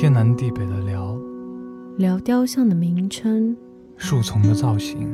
[0.00, 1.18] 天南地北的聊，
[1.96, 3.56] 聊雕像的名称，
[3.96, 5.08] 树丛的造型，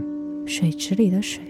[0.46, 1.42] 水池里的水，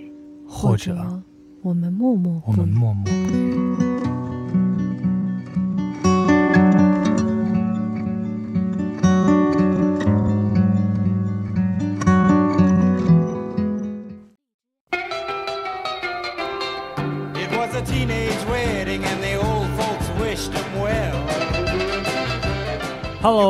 [0.46, 1.20] 或者
[1.60, 3.83] 我们默默我们默默不语。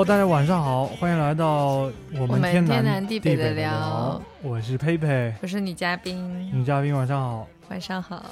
[0.05, 4.21] Hello，大家晚上好，欢迎来到我们天南地北的聊。
[4.43, 6.51] 我是佩佩，我是女嘉宾。
[6.53, 8.23] 女嘉宾晚上好，晚上好。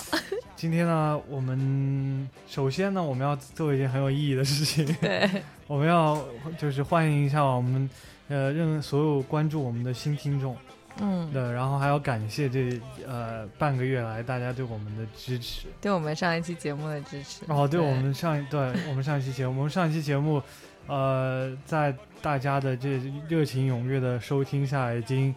[0.55, 4.85] 今天呢，我们首先呢，我们要做一件很有意义的事情。
[5.01, 5.27] 对，
[5.67, 6.23] 我们要
[6.59, 7.89] 就是欢迎一下我们
[8.29, 10.55] 呃，任所有关注我们的新听众。
[11.01, 12.79] 嗯，对，然后还要感谢这
[13.09, 17.41] 呃半个月来大家对我们的支持，对我们上一期节目的支持。
[17.49, 20.43] 哦，对我们上一对我们上一期节目，我们上一期节目。
[20.89, 25.35] 呃，在大家的这热情踊跃的收听下，已经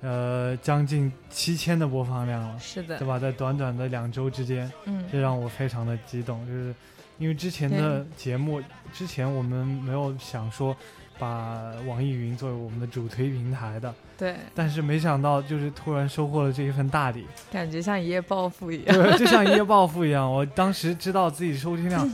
[0.00, 3.18] 呃将近七千的播放量了，是的，对吧？
[3.18, 6.74] 在短短的两周之间，嗯，这让我非常的激动，就是
[7.18, 8.60] 因为之前的节目，
[8.92, 10.76] 之前我们没有想说
[11.18, 20.30] 把网易云作为我们的主推平台的，对，但是没想到就是突然收获了这一份大礼，感觉像一夜暴富一样，对，就像一夜暴富一样。
[20.30, 22.08] 我当时知道自己收听量。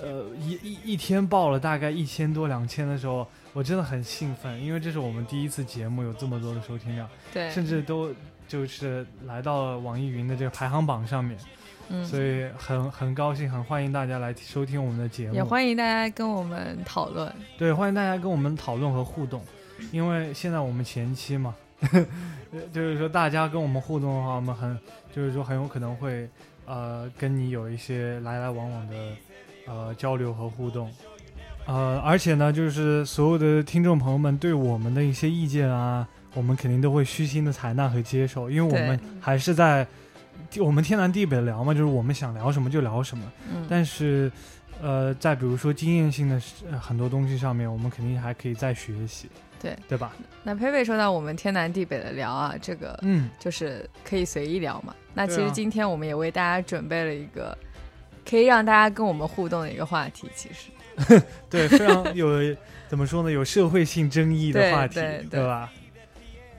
[0.00, 8.14] 呃，一一一天报了大概一千多两千的时候，我真的很兴奋，因为这是我们第一次节目有这么多的收听量，对，甚至都
[8.46, 11.36] 就是来到了网易云的这个排行榜上面，
[11.88, 19.42] 嗯，所以很很高兴，很欢迎大家来收听我们的节目，也欢迎大家跟我们讨论，对，欢迎大家跟我们讨论和互动，
[19.90, 21.54] 因为现在我们前期嘛，
[22.72, 24.78] 就是说大家跟我们互动的话，我们很
[25.12, 26.28] 就是说很有可能会
[26.66, 28.94] 呃跟你有一些来来往往的。
[29.68, 30.90] 呃，交流和互动，
[31.66, 39.86] 呃，而且呢，就是所有的听众朋友们对我们的一些意见啊，我们肯定都会虚心的采纳和接受，因为我们还是在
[40.58, 43.24] 我们天南地北聊嘛，就是我们想聊什么就聊什么。
[43.52, 43.66] 嗯。
[43.68, 44.32] 但是，
[44.80, 46.40] 呃，在比如说经验性的
[46.80, 49.28] 很多东西上面，我们肯定还可以再学习。
[49.60, 49.76] 对。
[49.86, 50.12] 对吧？
[50.42, 54.94] 那佩佩说到我们天南地北的聊啊，这个嗯，就是可以随意聊嘛。
[55.12, 57.56] 那其实今天我们也为大家准备了一个。
[58.28, 62.54] 可以让大家跟我们互动的一个话题，其实， 对，非常有
[62.88, 63.30] 怎么说呢？
[63.30, 65.00] 有社会性争议的话题，
[65.30, 65.72] 对吧？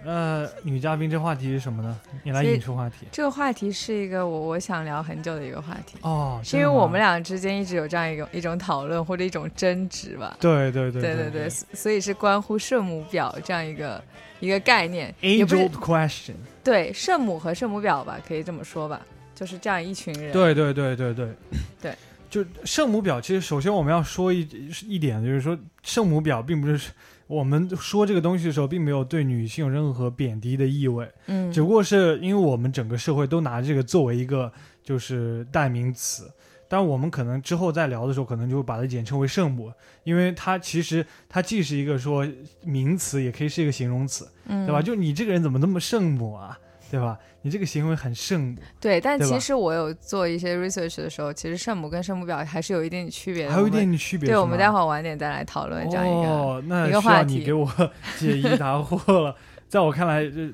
[0.06, 2.00] 呃，女嘉宾这话题是什么呢？
[2.24, 3.06] 你来引出话题。
[3.12, 10.38] 这个话题是一个我我想聊很久的一个话题哦，是因为我们俩之间一直有这样一种一种讨论或者一种争执吧？
[10.40, 14.01] 对对对对对对，所以是关乎圣母表这样一个
[14.40, 15.13] 一个概念。
[15.22, 16.36] Angel question。
[16.63, 19.01] 对，圣母和圣母表吧，可以这么说吧。
[19.39, 21.33] 就是这样一群人，对对对对对，
[21.81, 21.95] 对，
[22.29, 23.22] 就圣母婊。
[23.22, 24.41] 其实首先我们要说一
[24.85, 26.91] 一点，就是说圣母婊并不是
[27.25, 34.51] 我们说这个东西的时候，并没有对女性有任何贬低的意味，嗯，只不过是因为我们整个社会都拿这个作为一个
[34.83, 36.29] 就是代名词，
[36.67, 39.71] 但我们可能之后再聊的时候，可能就会把它简称为圣母，
[40.03, 42.27] 因为它其实它既是一个说
[42.66, 44.81] 名词，也可以是一个形容词，嗯，对吧？
[44.81, 46.59] 就你这个人怎么那么圣母啊？
[46.89, 47.17] 对吧？
[47.41, 48.57] 你这个行为很圣母。
[48.79, 53.51] 对，但其实我有做一些 research 的时候，其实圣母跟圣母婊还是有一点点区别的。
[53.53, 54.27] 还有一点点区别。
[54.27, 57.35] 对，我们待会儿晚点再来讨论这样一个一个话题。
[57.35, 57.66] 你给我
[58.17, 59.35] 解疑答惑了。
[59.67, 60.51] 在我看来，这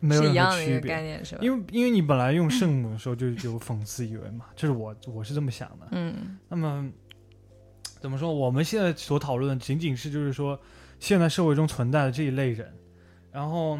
[0.00, 1.40] 没有一样的区别概念，是吧？
[1.42, 5.88] 因为因为你本来用圣母的时候就有讽刺意味嘛，这是我我是这么想的。
[5.92, 6.38] 嗯。
[6.48, 6.88] 那么
[8.00, 8.32] 怎么说？
[8.32, 10.60] 我们现在所讨论的仅仅是就是说，
[11.00, 12.72] 现在社会中存在的这一类人，
[13.32, 13.78] 然后。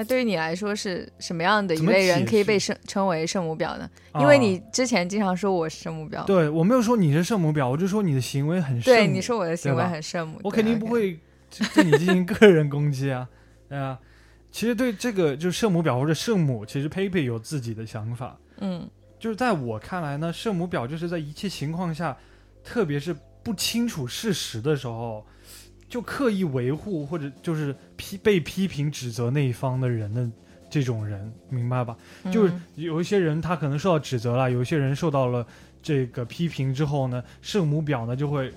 [0.00, 3.86] 那对于你来说是什么样的一类人可以被称称为圣母婊呢？
[4.14, 6.24] 因为你之前经常说我是圣母婊。
[6.24, 8.94] 对我没有说你是圣母婊，我就说你的行为很圣。
[8.94, 10.40] 对，你说我的行为很圣母。
[10.42, 11.20] 我肯定不会
[11.74, 13.28] 对你进行个人攻击啊，
[13.68, 13.98] 对啊。
[14.50, 18.38] 其实对这个就是圣母婊或者圣母，其实佩佩有自己的想法。
[18.56, 18.88] 嗯，
[19.18, 22.16] 就是在我看来呢，圣母婊就是在一切情况下，
[22.64, 25.26] 特别是不清楚事实的时候。
[25.90, 30.30] 就刻意维护或者就是批被批评指责那一方的人的
[30.70, 31.96] 这种人，明白吧？
[32.30, 35.44] 就是有一些人他可能受到指责了，有一些人受到了
[35.82, 38.52] 这个批评之后呢，圣母婊呢就会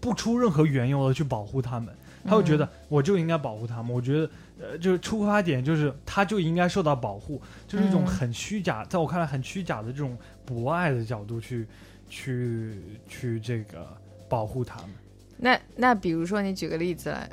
[0.00, 3.92] 不出任何缘由的去保护他们，他会觉得我就应该保护他们。
[3.92, 10.16] 我觉得呃，就是出发点就是他就应该受到保护，就是一种很虚假，在我看来很虚假的这种
[10.46, 11.66] 博爱的角度去
[12.08, 13.86] 去去这个
[14.30, 14.90] 保护他们。
[15.38, 17.30] 那那比如说，你举个例子来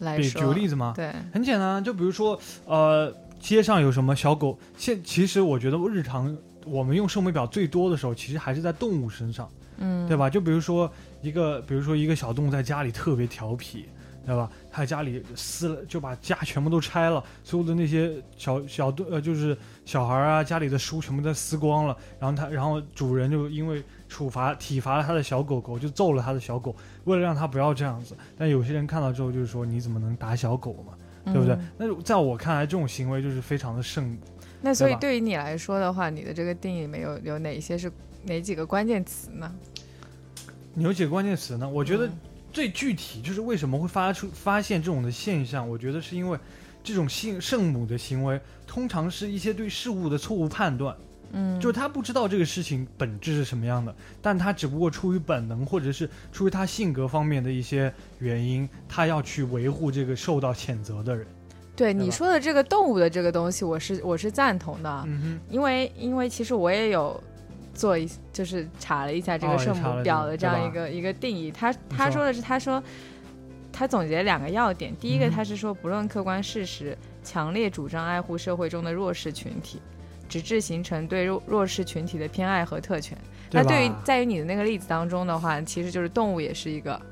[0.00, 0.92] 来说，举个例子吗？
[0.94, 9.48] 对，很简单，就比如说，呃，街上有什么小狗，现其实我觉得日常我们用寿眉表最多的时候，其实还是在动物身上，
[9.78, 10.16] 嗯，对？
[10.16, 10.28] 吧？
[10.28, 10.90] 就比如说
[11.22, 13.86] 一个，比如说一个小动物在家里特别调皮，
[14.26, 14.50] 对吧？
[14.70, 26.74] 他家里撕了，就把家全部都拆了，所有的那些小小动呃，就是小孩啊，家里的书全部都撕光了，然后他，然后主人就因为处罚体罚了他的小狗狗，就揍了他的小狗，
[27.04, 28.16] 为了让他不要这样子。
[28.36, 30.94] 但有些人看到之后就是说，你怎么能打小狗嘛？
[31.32, 31.54] 对不对？
[31.54, 34.16] 嗯那在我看来，这种行为就是非常的圣母。
[34.62, 37.90] 那所以对于你来说的话，你的这个定义里面有有哪些是
[38.24, 39.50] 哪几个关键词呢？
[40.74, 41.68] 你有几个关键词呢？
[41.68, 42.12] 我觉得嗯
[42.52, 46.38] 最具体就是为什么会发出发现这种的现象，我觉得是因为
[46.82, 50.96] 这种性圣母的行为，通常是一些对事物的错误判断，
[51.32, 61.26] 嗯，就是他不知道这个事情本质是什么样的，但他只不过出于本能，或者是出于他性格方面的一些原因，他要去维护这个受到谴责的人。
[61.76, 67.22] 对对你说的这个动物的这个东西，我是我是赞同的，嗯因为因为其实我也有
[67.80, 72.82] 做一就是查了一下这个圣母婊的这样一个一个定义，他他说的是他说
[73.72, 79.80] 他总结两个要点，第一个嗯他是说不论客观事实，强烈主张爱护社会中的弱势群体。
[80.28, 83.18] 直至形成对弱弱势群体的偏爱和特权。
[83.50, 87.02] 那对对于在于你的那个例子当中的话，其实就是动物也是一个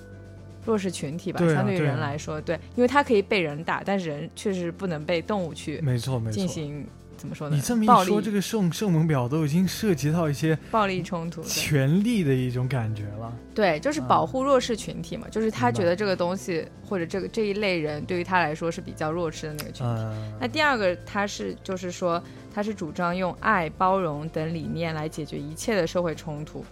[0.65, 6.32] 弱势群体吧，对啊相对于人来说，对，因为它可以被人打，但是人确实不能被动物去没错没错。
[6.32, 6.87] 进行
[7.19, 7.56] 怎么说呢？
[7.56, 13.31] 你这么一说，这个圣圣母婊都已经涉及到一些暴力冲突，对权力的一种感觉了。
[13.55, 19.93] 对，就是保护弱势群体嘛，就是他觉得这个东西或者这个这一类人对于他来说是比较弱势的那个群体。
[19.93, 22.23] 嗯，那第二个，他是就是说，
[22.55, 26.65] 他是主张用爱、包容等理念来解决一切的社会冲突，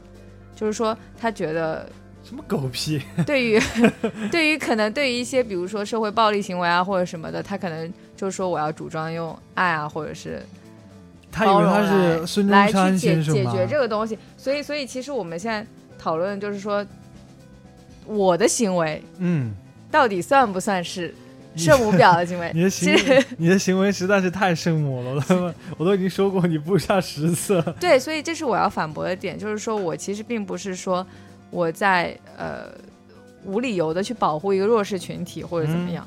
[0.55, 1.91] 就是说，他觉得
[2.23, 3.03] 什么狗屁？
[3.27, 3.61] 对于
[4.31, 10.43] 对于可能对于一些比如说社会暴力行为啊或者什么的，他可能就是说我要主张用爱啊，或者是
[11.31, 13.53] 他以为他包容来是孙中来山去解先生吗？
[13.53, 14.19] 解决这个东西。
[14.37, 15.65] 所以，所以其实我们现在
[15.99, 16.85] 讨论就是说，
[18.07, 19.55] 我的行为嗯，
[19.91, 21.15] 到底算不算是
[21.57, 22.51] 圣母婊的行为？
[22.55, 27.63] 你的行为，你的行为实在是太圣母了，我都我都已经说过你不下十次了。
[27.79, 31.07] 对，所以这是我要反驳的点，就是说我其实并不是说
[31.51, 32.69] 我在呃
[33.45, 36.07] 无理由的去保护一个弱势群体或者怎么样。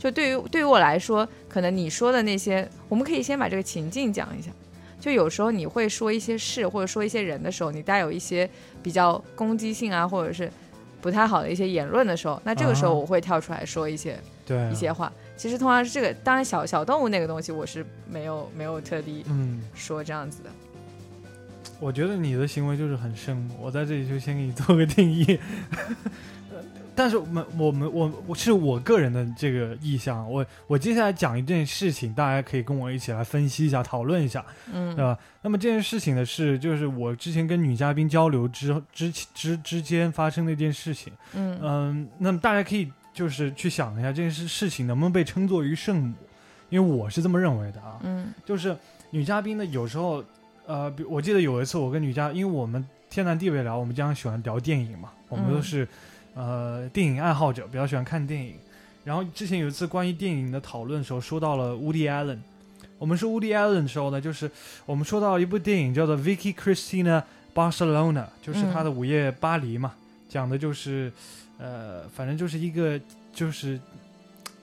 [0.00, 4.50] 就对于对于我来说，可能你说的那些，我们可以先把这个情境讲一下。
[4.98, 8.48] 就有时候你会说一些事或者说一些人的时候，你带有一些
[8.82, 10.50] 比较攻击性啊，或者是
[11.02, 15.12] 不太好的一些言论的时候，那这个时候啊我会跳出来说一些、对啊、一些话。
[15.36, 20.48] 其实通常是这个，当然小小动物那个东西我是没有没有特地嗯，说这样子的。
[21.78, 25.38] 我觉得你的行为就是很圣母，我在这里就先给你做个定义。
[27.00, 35.18] 但是我们我们我我是我个人的这个意向，我我接下来讲一件事情，大家可以跟我一起来分析一下、讨论一下，嗯对吧？
[35.40, 41.10] 那么这件事情呢是，就是我之前跟女嘉宾交流之之之之间发生的一件事情。
[41.32, 46.14] 嗯嗯，那么大家可以就是去想一下这件事事情能不能被称作于圣母，
[46.68, 47.98] 因为我是这么认为的啊。
[48.02, 48.76] 嗯就是
[49.08, 50.22] 女嘉宾呢，有时候，
[50.66, 55.88] 呃，比我记得有一次我跟女嘉，因为我们天南地北聊，我们经常喜欢聊电影嘛，我们嗯都是、
[56.34, 58.54] 呃电影爱好者，比较喜欢看电影。
[59.04, 62.38] 然后之前有一次关于电影的讨论的时候，说到了 Woody Allen。
[62.98, 64.50] 我们说 Woody Allen 的时候呢，就是
[64.84, 67.22] 我们说到一部电影叫做《Vicky Cristina
[67.54, 68.12] Barcelona》，
[68.42, 69.94] 就是他的《午夜巴黎》嘛，
[70.28, 71.10] 讲的就是，
[71.56, 73.00] 呃，反正就是一个
[73.32, 73.80] 就是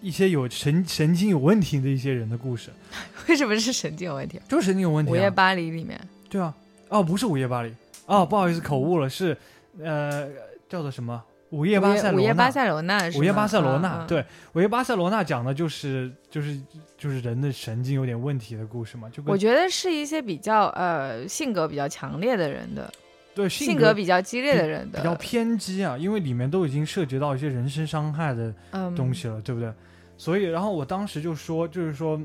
[0.01, 2.69] 一些有神神经有问题的一些人的故事，
[3.27, 4.39] 为什么是神经有问题？
[4.47, 5.13] 就是神经有问题、啊。
[5.13, 6.53] 午夜巴黎里面，对啊，
[6.89, 7.73] 哦，不是午夜巴黎，
[8.05, 9.35] 哦，不好意思，口误了，是
[9.79, 10.29] 呃，
[10.69, 11.23] 叫做什么？
[11.49, 12.17] 午夜巴塞罗那。
[12.17, 16.59] 午夜巴塞罗那，午夜巴塞罗那，对，午夜巴塞罗那讲的就是就是
[16.97, 22.91] 就是人的神经有点问题的故事嘛，就我觉得是一些比较呃性格比较强烈的人的，
[23.33, 24.99] 对性格格比较激烈的人的。
[24.99, 28.93] 比较偏激啊，因为里面都已经涉及到一些人身伤害的嗯。
[28.95, 29.71] 东西了，对不对？
[30.17, 32.19] 所以，然后我当时就说，就是说，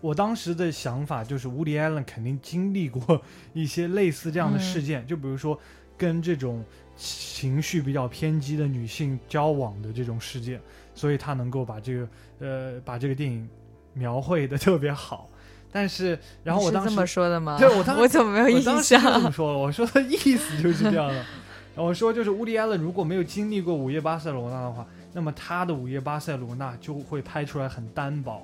[0.00, 3.22] 我当时的想法就是，乌迪·艾伦肯定经历过
[3.52, 5.56] 一些类似这样的事件，就比如说
[5.96, 6.64] 跟这种
[6.98, 10.60] 情绪比较偏激的女性交往的这种事件，
[10.94, 12.08] 所以他能够把这个
[12.40, 13.48] 呃把这个电影
[13.94, 15.30] 描绘的特别好。
[15.70, 17.56] 但是，然后我当时这么说的吗？
[17.58, 19.22] 对我当时我怎么没有印我当时就这象？
[19.22, 21.14] 么说了，我说的意思就是这样的。
[21.76, 28.42] 然后我说就是乌迪·埃伦如果没有经历过午夜巴塞罗那的话，那么他的午夜巴塞罗那就会拍出来很单薄。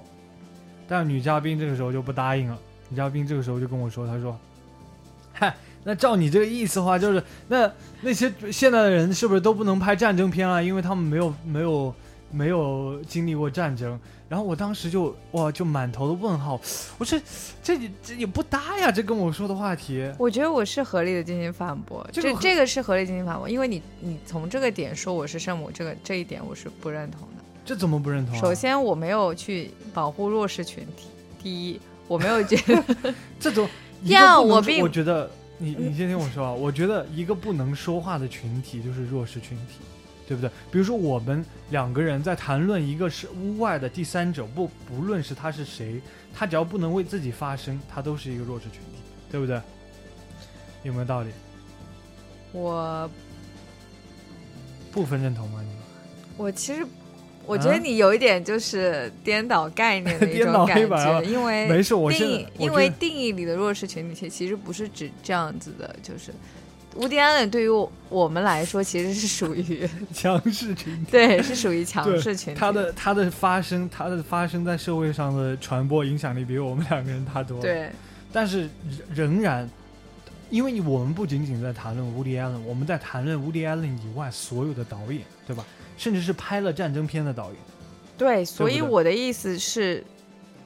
[0.86, 2.58] 但女嘉宾这个时候就不答应了，
[2.90, 4.38] 女嘉宾这个时候就跟我说，她说
[5.32, 10.64] ：“嗨，那照你这个意思的话，就是那那些现在的人是不是都不能拍战争片了？
[10.64, 11.94] 因为他们没有没有
[12.30, 13.98] 没有经历过战争，
[14.28, 16.60] 然后我当时就哇就满头的问号，
[16.98, 17.18] 我说
[17.62, 20.10] 这这这也不搭呀，这跟我说的话题。
[20.18, 27.44] 我觉得我是合理的进行反驳，这个这这个是合理进行反驳，因为你你从这个点说我是圣母，这个这一点我是不认同的。
[27.64, 28.40] 这怎么不认同、啊？
[28.40, 31.08] 首，先，我没有去保护弱势群体。
[31.42, 33.68] 第一，我没有觉得 这种
[34.02, 39.80] 一 第二我并我觉得你你先听我说啊，我觉得一个不能说话的群体就是弱势群体，
[40.26, 40.50] 对不对？
[40.70, 46.00] 比如说我们两个人在谈论一个是屋外的第三者，不不论是他是谁，
[46.34, 48.98] 他只要不能为自己发声，他都是一个弱势群体，
[49.30, 49.60] 对不对？
[50.82, 51.30] 有没有道理？
[52.52, 53.08] 我
[54.92, 55.62] 部分认同吗？
[55.62, 55.68] 你
[56.36, 56.86] 我其实。
[57.46, 66.32] 我觉得你有一点就是颠倒概念的 一颠倒种感黑白了觉，因为没事，我定义因为定义里的弱势群体，其其实不是指这样子的，就是
[66.96, 71.10] 乌迪安人对于我我们来说，其实是属于 强势群体。
[71.10, 72.60] 对，是属于强势群体。
[72.60, 77.62] 他的他的发生，他的发生在社会上的传播影响力比我们两个人大多了。
[77.62, 77.90] 对
[78.32, 78.68] 但是
[79.12, 79.68] 仍仍然，
[80.50, 85.64] 因为我们不仅仅在谈论 Woody Allen，我们在谈论 Woody Allen 以外所有的导演，对吧？
[85.96, 87.56] 甚至是拍了战争片的导演。
[88.16, 90.04] 对，所以我的意思是，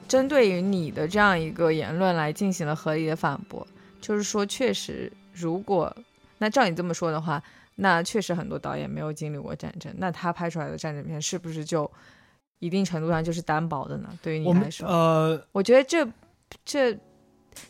[0.07, 3.65] 针对于你的这样一个言论来进行了合理的反驳，
[3.99, 5.95] 就是说，确实，如果
[6.37, 7.41] 那照你这么说的话，
[7.75, 11.89] 那确实很多导演没有经历过战争，那他拍出来的战争片是不是就
[12.59, 14.09] 一定程度上就是单薄的呢？
[14.21, 16.07] 对于你们来说，呃，我觉得这
[16.63, 16.97] 这，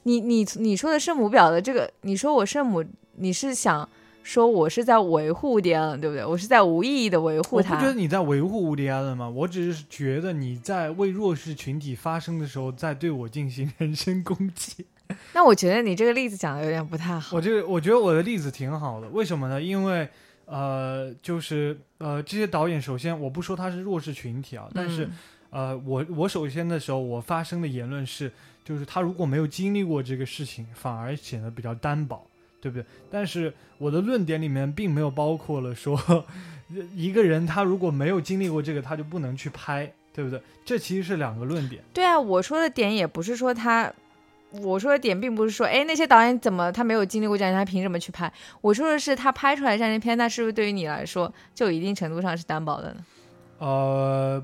[0.04, 2.84] 你你你说的圣母婊的这个，你说我圣母，
[3.16, 3.88] 你是想
[4.29, 6.24] 说我是在维护迪安，对不对？
[6.24, 7.88] 我是在无意义的维护他我不觉。
[7.88, 9.27] 得你在维护 Woody Allen 吗？
[9.27, 14.86] 我只是觉得你在为弱势群体发声的时候，在对我进行人身攻击。
[15.33, 17.36] 那我觉得你这个例子讲的有点不太好。
[17.36, 19.59] 我这个我觉得我的例子挺好的，为什么呢？
[19.59, 20.07] 因为
[20.45, 25.05] 呃，就是呃，这些导演首先我不说他是弱势群体啊，但是。
[25.05, 25.12] 嗯
[25.51, 28.31] 呃，我我首先的时候，我发生的言论是，
[28.63, 32.24] 就是他如果没有经历过这个事情，反而显得比较单薄，
[32.62, 32.86] 对不对？
[33.10, 35.98] 但是我的论点里面并没有包括了说，
[36.96, 40.42] 一个人他如果没有经历过这个，他就不能去拍，对不对？
[40.66, 41.82] 这其实是两个论点。
[41.94, 43.92] 对啊，我说的点也不是说他，
[44.51, 48.32] 我说的点并不是说，哎，那些导演怎么他没有经历过战争，他凭什么去拍？
[48.62, 53.06] 我说的是他拍出来战争片，那是不是对于你来说，就一定程度上是担保的呢？
[53.60, 54.44] 呃，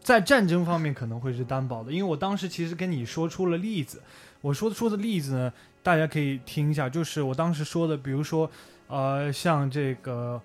[0.00, 4.02] 在战争方面可能会是担保的，因为我当时其实跟你说出了例子，
[4.40, 5.52] 我说出的例子呢，
[5.84, 8.50] 大家可以听一下，就是我当时说的，比如说，
[8.88, 10.40] 呃，像这个，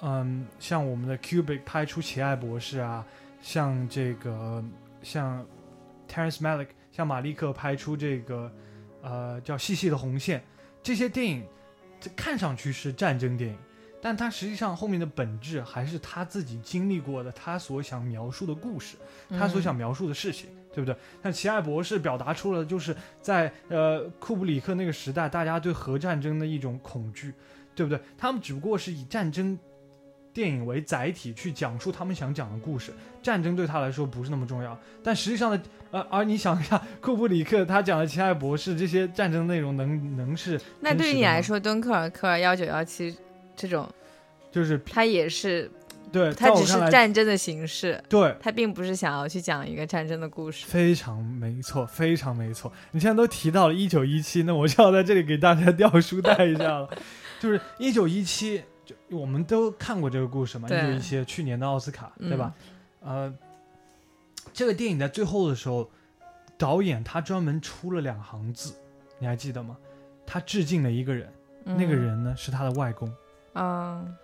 [0.00, 3.06] 嗯，像我们的 Cubic 拍出《奇爱博士》啊，
[3.40, 4.62] 像这个，
[5.00, 5.46] 像
[6.08, 8.52] Terrence Malick，像马利克拍出这个，
[9.02, 10.40] 呃，叫《细细的红线》，
[10.82, 11.44] 这些电影，
[12.00, 13.56] 这看上去是战争电影。
[14.04, 18.96] 但它实际上后面的本质还是他自己经历过的，他所想描述的故事，
[19.30, 20.96] 他所想描述的事情，对不对？
[21.22, 27.32] 像奇爱博士表达出了就是在呃库布里克那个时代，大家对核战争的一种恐惧，
[27.76, 28.00] 对不对？
[28.18, 29.56] 他们只不过是以战争
[30.32, 32.92] 电影为载体去讲述他们想讲的故事，
[33.22, 34.76] 战争对他来说不是那么重要。
[35.04, 43.14] 但实际上的，呃，而你想一下，库布里克他讲的奇爱博士这些战争内容能能是那对于你来说，敦刻尔克幺九幺七
[43.56, 43.88] 这种，
[44.50, 45.70] 就是它也是，
[46.10, 48.36] 对，它只是战争的形式，对。
[48.40, 50.66] 它并不是想要去讲一个战争的故事。
[50.66, 52.70] 非常没错，非常没错。
[52.90, 56.88] 你现在都提到了一九一七，那我就要在这里给大家 掉书袋一下了。
[57.40, 62.54] 就是一九一七，就我们都看过这个故事嘛，一对九一七去年的奥斯卡，嗯对吧？
[63.00, 63.32] 呃，
[64.52, 65.90] 这个电影在最后的时候，
[66.56, 68.74] 导演他专门出了两行字，
[69.18, 69.76] 你还记得吗？
[70.24, 71.32] 他致敬了一个人，
[71.64, 73.12] 那个嗯，人呢是他的外公。
[73.54, 74.14] 嗯，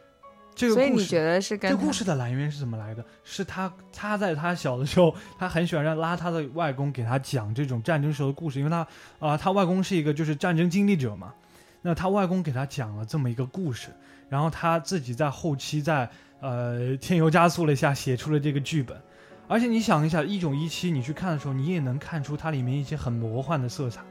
[0.54, 3.04] 这个故事所以你觉得是跟这故事的来源是怎么来的？
[3.24, 8.86] 是他他在他小的时候，他很喜欢让拉他的外公给他讲这种战争时候的故事，因为他
[9.18, 11.32] 啊、他外公是一个就是战争经历者嘛。
[11.80, 13.88] 那他外公给他讲了这么一个故事，
[14.28, 19.00] 然后他自己在后期在呃添油加醋了一下，写出了这个剧本。
[19.46, 24.02] 而且你想一下，一九一七你去看的时候，你也能看出它里面一些很魔幻的色彩，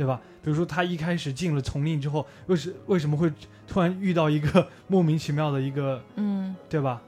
[0.00, 0.18] 对吧？
[0.42, 3.30] 比如说他一开始进了丛林之后，为什为什么会
[3.68, 7.02] 突然遇到一个莫名其妙的一个嗯对吧？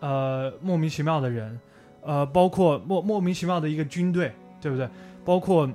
[0.00, 1.56] 呃，莫名其妙的人，
[2.02, 4.88] 呃，包括莫莫名其妙的一个军队，对不对？
[5.24, 5.70] 包括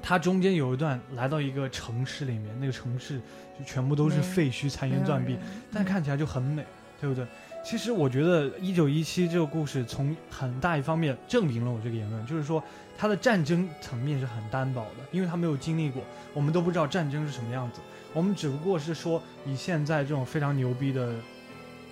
[0.00, 3.18] 他中间有一段来到一个城市里面，那个城市
[3.58, 6.64] 就全部都是废墟、残垣断壁人，但看起来就很美，
[7.00, 7.26] 对不对？
[7.64, 12.62] 其实我觉得一九一七这个故事从很大一方面证明了我这个言论，就是说
[12.96, 16.02] 它的战争层面是很单薄的，因为他没有经历过，
[16.34, 17.80] 我们都不知道战争是什么样子。
[18.12, 21.14] 我们只不过是说以现在这种非常牛逼的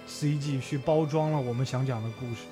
[0.06, 2.42] CG 去包装了我们想讲的故事，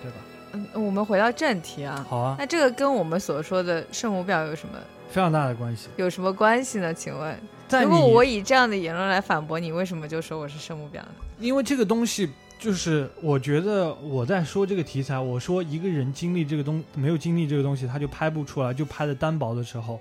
[0.00, 0.16] 对吧？
[0.52, 5.88] 嗯，我们回到正题啊，好啊，那这个跟我们所说的圣母婊有什么非常大的关系。
[5.96, 6.94] 有什么关系呢？
[6.94, 7.36] 请问，
[7.66, 11.08] 在如果我以这样的言论来反驳你，为什么就说我是圣母婊呢？
[11.38, 19.98] 因为这个东西，就是我觉得我在说这个题材，我说一个人经历这个东没有经历这个东西，他就拍不出来，就拍的单薄的时候，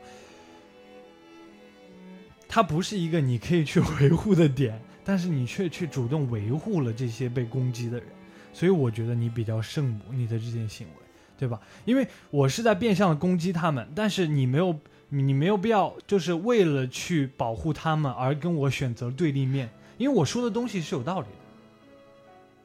[2.50, 8.08] 它不是一个你可以去 维护的点，但是你却去主动维护了这些被攻击的人，
[8.52, 10.94] 所以我觉得你比较圣母，你的这件行为，
[11.38, 11.58] 对吧？
[11.86, 19.70] 因为我是在变相的攻击他们，但是你没有，你没有必要就是为了去保护他们而跟我选择对立面。
[19.98, 21.39] 因为我说的东西是有道理的，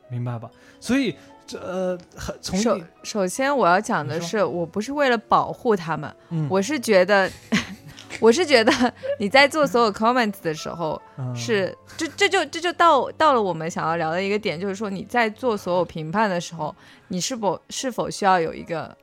[0.09, 0.51] 明白吧？
[0.81, 1.15] 所以
[1.47, 6.47] 这呃，很从首首先我要讲的是，我不是为了保护他们，嗯。
[6.51, 7.31] 我是觉得，
[8.21, 8.73] 我是觉得
[9.19, 11.35] 你在做所有 comments 的时候，嗯。
[11.37, 16.75] 是这这就这就到到了我们想要聊的一个点，就是说你在做所有评判的时候，
[17.09, 18.97] 你是否是否需要有一个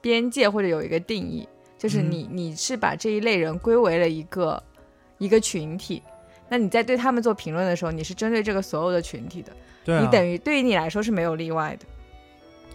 [0.00, 2.10] 边界或者有一个定义，就是嗯。
[2.10, 4.62] 你你是把这一类人归为了一个
[5.18, 6.02] 一个群体。
[6.48, 9.52] 那你在对他们做评论的时候，你是针对这个所有的群体的，
[9.88, 11.86] 对啊，你等于对于你来说是没有例外的。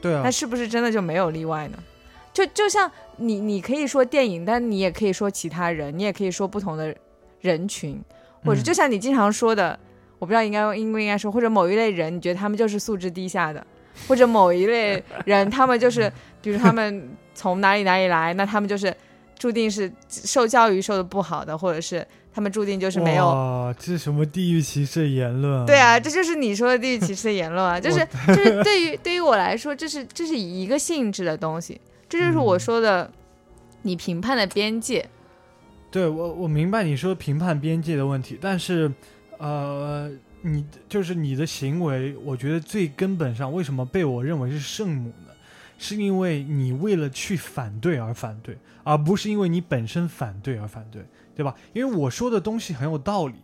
[0.01, 0.21] 对啊。
[0.23, 1.77] 那，是不是真的就没有例外呢？
[2.33, 6.95] 就就像你，你可以说电影，但你也可以说其他人，你也可以说不同的
[7.41, 8.01] 人群，
[8.43, 8.63] 或者嗯。
[8.63, 9.79] 就像你经常说的，
[10.17, 13.63] 我不知道应该应不应该说，或者某一类人，你觉得他们就是素质低下的，
[14.07, 18.91] 或者某一类人，他们就是， 比如他们从哪里哪里来，那他们就是
[19.37, 22.03] 注定是受教育受的不好的，或者是
[22.33, 25.65] 他们注定就是没有哇，这是什么地域歧视的言论？
[25.65, 33.11] 对啊，这就是你说的地域歧视的言论啊，就是就是对于对于我来说，这是这是一个性质的东西，这就是我嗯说的
[33.83, 35.07] 你评判的边界。
[35.91, 38.91] 对我我明白你说评判边界的问题，但是
[39.37, 40.09] 呃，
[40.41, 45.32] 你就是你的行为，我觉得最根本上为什么被我认为是圣母呢？
[45.77, 51.55] 是因为你为了去反对而反对，而不是因为你本身反对而反对，对吧？
[51.73, 53.35] 因为我说的东西很有道理，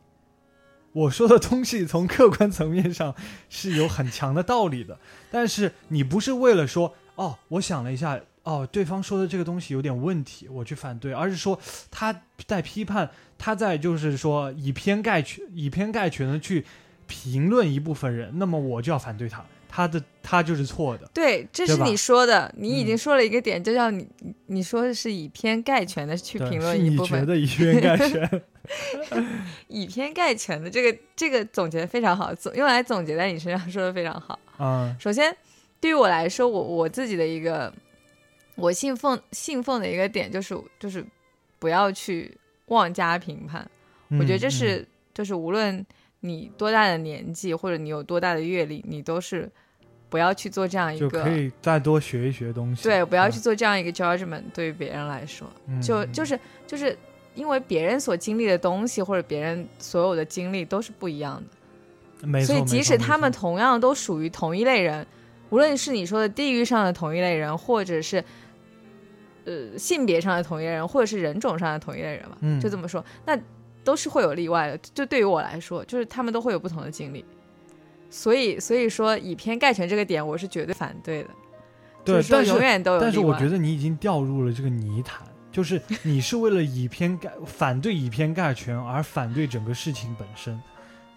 [0.92, 3.14] 我说的东西从客观层面上
[3.50, 4.98] 是有很强的道理的，
[5.32, 11.60] 但是你不是为了说哦，我想了一下，哦，对方说的这个东西有点问题，我去反对，而是说
[11.92, 16.66] 他在批判，他在就是说以偏概全，以偏概全的去
[17.06, 21.10] 评论一部分人，那么我就要反对他，他的他就是错的。
[21.14, 24.06] 对，这是你说的，你已经嗯说了一个点，就叫你
[24.48, 28.42] 你说的是以偏概全的去评论一部分，得以偏概全？
[29.68, 34.38] 以偏概全的这个这个总结的非常好，总用来总结在你身上说的非常好。
[34.60, 35.36] 嗯首先，
[35.80, 37.74] 对于我来说，我我自己的一个
[38.56, 41.04] 我信奉信奉的一个点就是就是
[41.58, 42.36] 不要去
[42.68, 43.68] 妄加评判。
[44.12, 45.86] 我觉得这嗯是就是无论
[46.22, 49.50] 你多大的年纪或者你有多大的阅历，你都是
[50.10, 52.84] 不要去做这样一个就可以再多学一学东西。
[52.84, 54.44] 对，不要去嗯做这样一个 judgment。
[54.54, 55.48] 对于别人来说，
[55.82, 56.98] 就就是就是
[57.36, 61.36] 因为别人所经历的东西或者别人所有的经历都是不一样
[62.22, 62.28] 的。
[62.28, 65.08] 没错，所以即使他们同样都属于同一类人，
[65.52, 68.22] 无论是你说的地域上的同一类人，或者是
[69.46, 73.40] 呃性别上的同一类人，或者是人种上的同一类人吧，嗯就这么说，那
[73.84, 74.78] 都是会有例外的。
[74.94, 77.24] 就对于我来说，就是他们都会有不同的经历。
[78.10, 81.30] 所以，所以说以偏概全这个点，我是绝对反对的。
[82.06, 90.60] 对永远都有但是我觉得你已经掉入了这个泥潭，就是你是为了以偏概反对以偏概全而反对整个事情本身，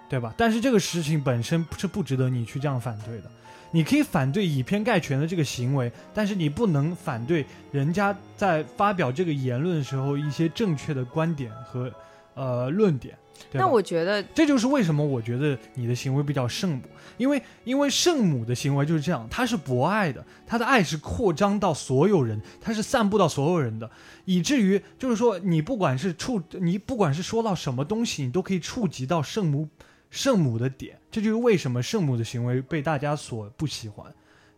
[0.09, 0.35] 对吧？
[0.37, 3.31] 但是这个事情本身是不值得你去这样反对的。
[3.71, 11.91] 你可以反对以偏概全的这个行为，但是你不能反对人家在发表这个言论的时候一些正确的观点和
[12.35, 13.17] 呃论点。
[13.51, 16.83] 对那我觉得，这就是为什么我觉得你的行为比较圣母，
[17.17, 23.91] 因为因为圣母的行为就是这样，她是博爱的，她的爱是扩张到所有人，她是散布到所有人的，
[24.27, 29.69] 以至于就是说你不管是触，你不管是说到什么东西，你都可以触及到圣母
[30.09, 34.07] 圣母的点，这就是为什么圣母的行为被大家所不喜欢。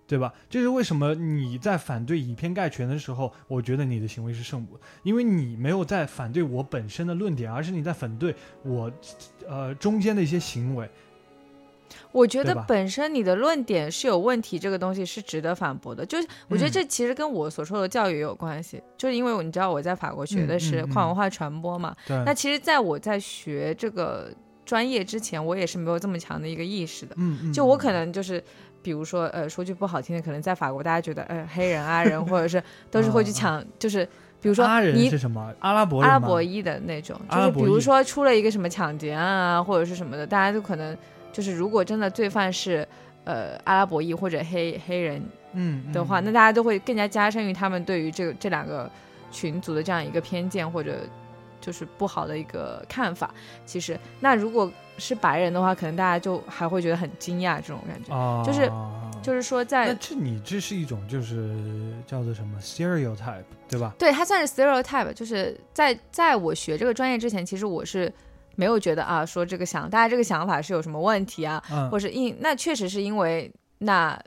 [0.06, 0.32] 对吧？
[0.50, 8.90] 这是为什么你在反对以偏概全的时候，我觉得你的行为是圣母，因为你没有在反对我本身的论点，而是你在反对我，
[9.48, 10.88] 呃，中间的一些行为。
[12.10, 16.04] 我觉得本身你的论点是有问题，这个东西是值得反驳的。
[16.04, 24.32] 就是我觉得嗯这其实跟我所说的教育也有关系，就是因为你知道我在法国学的是跨文嗯化传播嘛，对，那其实在我在学这个
[24.64, 27.14] 专业之前，我也是没有这么强的一个意识的。
[27.16, 28.42] 嗯嗯，就我可能就是，
[28.84, 34.04] 比如说，呃，说句不好听的，可能在法国大家觉得，呃，黑人、阿人，或者是 都是会去抢，就是
[34.42, 35.50] 比如说阿人你是什么？
[35.60, 40.94] 阿拉伯人阿拉伯裔的那种，就是比如说出了一个什么抢劫案啊，或者是什么的，大家都可能
[41.32, 42.86] 就是如果真的罪犯是
[43.24, 45.22] 呃阿拉伯裔或者黑黑人
[45.54, 48.90] 嗯的话，嗯那大家都会更加加深于他们对于这个这两个
[49.30, 50.98] 群族的这样一个偏见或者
[51.58, 53.32] 就是不好的一个看法。
[53.64, 58.14] 其实，那如果是白人的话，可能大家就还会觉得很惊讶这种感觉。
[58.14, 58.70] 啊，就是
[59.22, 61.56] 就是说那在，这你这是一种就是
[62.06, 63.94] 叫做什么 stereotype 对吧？
[63.98, 68.12] 对它算是 stereotype，就是在在我学这个专业之前，其实我是
[68.56, 74.18] 没有觉得啊，说这个想大家这个想法是有什么问题啊，嗯，或是因那确实是因为那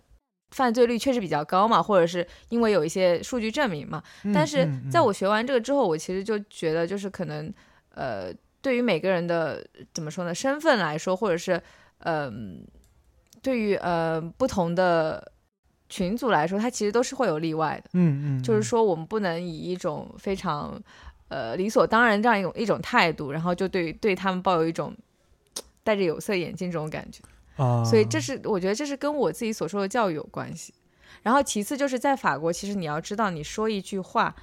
[0.51, 4.01] 犯罪率确实比较高嘛，或者是因为有一些数据证明嘛。
[4.23, 7.53] 嗯但是嗯在我学完这个之后，我其实就觉得就是可能
[7.93, 8.33] 呃，
[8.67, 11.63] 对于每个人的怎么说呢，身份来说，或者是
[11.99, 12.67] 嗯、
[13.41, 15.31] 对于呃不同的
[15.87, 17.91] 群组来说，它其实都是会有例外的。
[17.93, 20.77] 嗯嗯，就是嗯说我们不能以一种非常
[21.29, 24.93] 呃理所当然这样一种一种态度，然后就对对他们抱有一种
[25.85, 27.23] 戴着有色眼镜这种感觉。
[27.55, 30.73] 啊，所以这是我觉得这是跟我自己所受的教育有关系。
[31.23, 34.35] 然后其次就是在法国，其实你要知道，你说一句话，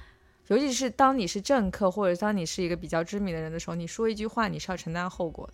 [0.47, 5.53] 尤其是当你是政客或者当你是一个比较知名的人的时候，你说一句话你是要承担后果的。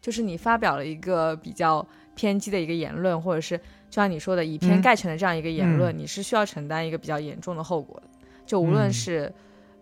[0.00, 8.08] 就是你发表了一个比较偏激的一个言论，或者是就像你说的以偏嗯概全的这样一个言论，嗯你是需要承担一个比较严重的后果的。
[8.46, 9.32] 就无论嗯是、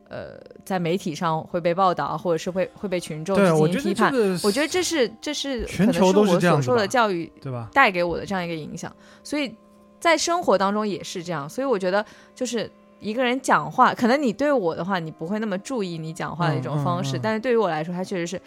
[0.09, 4.11] 呃在媒体上会被报道，或者是会会被群众进行批判。
[4.11, 7.71] 觉得这个我觉得这是这是可全能是球都是我所受的教育对吧？
[7.73, 9.55] 带给我的这样一个影响，所以
[10.01, 11.49] 在生活当中也是这样。
[11.49, 12.69] 所以我觉得，就是
[13.01, 18.41] 一个人讲话，可能你对我的话，你不会那么注意你讲话的一种方式，嗯嗯嗯但是对于我来说，他确实是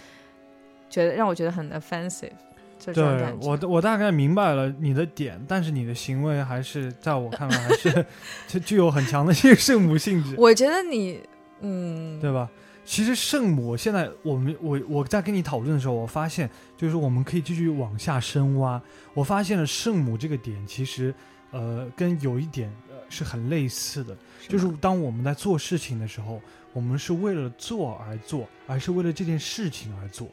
[0.89, 2.31] 觉得让我觉得很 offensive，
[2.79, 3.47] 就这种对感觉。
[3.47, 8.05] 我我大概明白了你的点，但是你的行为还是在我看来还是
[8.47, 11.21] 就具有很强的这个圣母性质，我觉得你，
[11.61, 12.49] 嗯，对吧？
[12.83, 18.81] 其实圣母现在我们我我在跟你讨论的时候，我发现就是我们可以继续往下深挖。
[19.13, 21.13] 我发现了圣母这个点，其实
[21.51, 26.41] 呃跟有一点呃是很类似的，就是当我们在做事情的时候，
[26.73, 30.27] 我们是为了做而做，而是为了这件事情而做，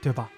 [0.00, 0.30] 对吧？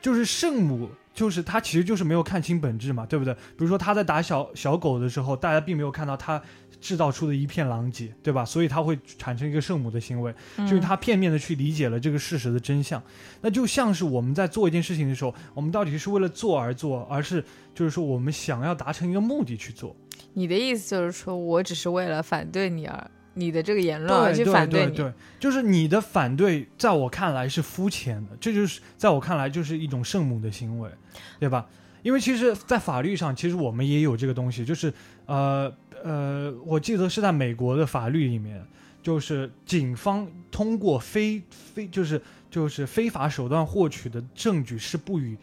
[0.00, 3.34] 就是圣母，就是他其实就是没有看清本质嘛，对不对？
[3.34, 6.40] 比如说他在打小小狗的时候，大家并没有看到他
[6.80, 8.44] 制造出的一片狼藉，对吧？
[8.44, 13.02] 所以他会产生一个圣母的行为，就是嗯他片面的去理解了这个事实的真相。
[13.40, 17.42] 那就像是我们在做一件事情的时候，我们到底是为了做而做，而是
[17.74, 19.96] 就是说我们想要达成一个目的去做。
[20.38, 30.90] 你的意思就是说我只是为了反对你而你的这个言论而去对反你，对对，就是你的反对，在我看来是肤浅的，这就是在我看来就是一种圣母的行为，
[31.40, 31.66] 对吧？
[32.02, 34.92] 因为其实，在法律上，其实我们也有这个东西，就是
[35.24, 35.72] 呃
[36.04, 38.62] 呃，我记得是在美国的法律里面，
[39.02, 42.20] 就是警方通过非非就是
[42.50, 45.36] 就是非法手段获取的证据是不予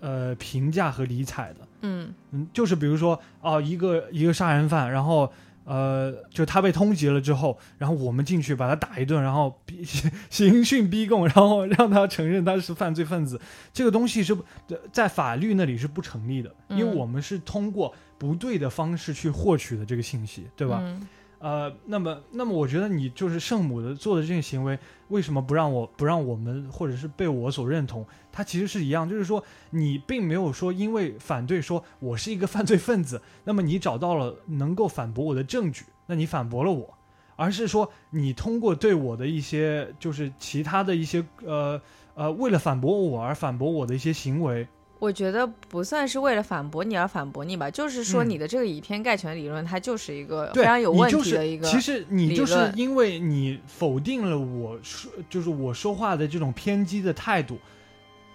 [0.00, 1.66] 呃评价和理睬的。
[1.84, 2.14] 嗯。
[2.32, 5.30] 嗯，就是比如说哦、一个一个杀人犯，然后
[5.64, 9.84] 呃，就他被通缉了之后，然后我们进去把他打一顿，然后逼
[10.28, 13.40] 刑讯逼供，然后让他承认他是犯罪分子，
[13.72, 14.44] 这个东西是不
[14.92, 16.96] 在法律那里是不成立的，因为嗯。
[16.96, 20.80] 我们是通过不对的方式去获取的这个信息，对吧？
[20.82, 21.06] 嗯
[21.44, 24.78] 呃，那么，那么我觉得你就是圣母的做的这些行为，
[25.08, 28.02] 为什么不让我不让我们或者是被我所认同？
[28.32, 36.94] 它其实是一样，就是说你并没有说因为反对说我是一个 犯罪分子，那么你找到了能够反驳我的证据，那你反驳了我，
[37.36, 41.78] 而是说你通过对我的一些就是其他的一些呃
[42.14, 44.66] 呃为了反驳我而反驳我的一些行为，
[45.04, 51.68] 我觉得不算是为了反驳你而反驳你吧，就是说嗯你的这个以偏概全理论，它就是一个，非常有问题的一个。
[51.68, 57.58] 其实你就是因为你否定了我说，就是我说话的这种偏激的态度，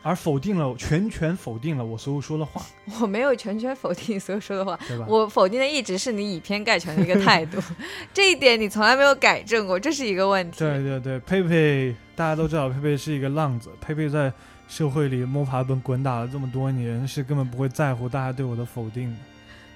[0.04, 2.64] 而否定了全权否定了我所有说的话，
[3.02, 7.58] 我没有全权否定你所有说的话，我否定的一直是你以偏概全的一个态度，
[8.14, 10.60] 这一点你从来没有改正过，这是一个问题。
[10.60, 14.32] 对对对，佩佩大家都知道，佩佩是一个浪子，佩佩在
[14.70, 19.18] 社会里摸爬滚滚打了这么多年，是根本不会在乎大家对我的否定的，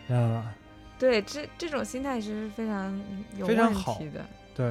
[0.07, 0.53] 知道吧？
[0.99, 2.97] 对，这这种心态是非常
[3.35, 4.23] 有问非常好题的。
[4.55, 4.67] 对，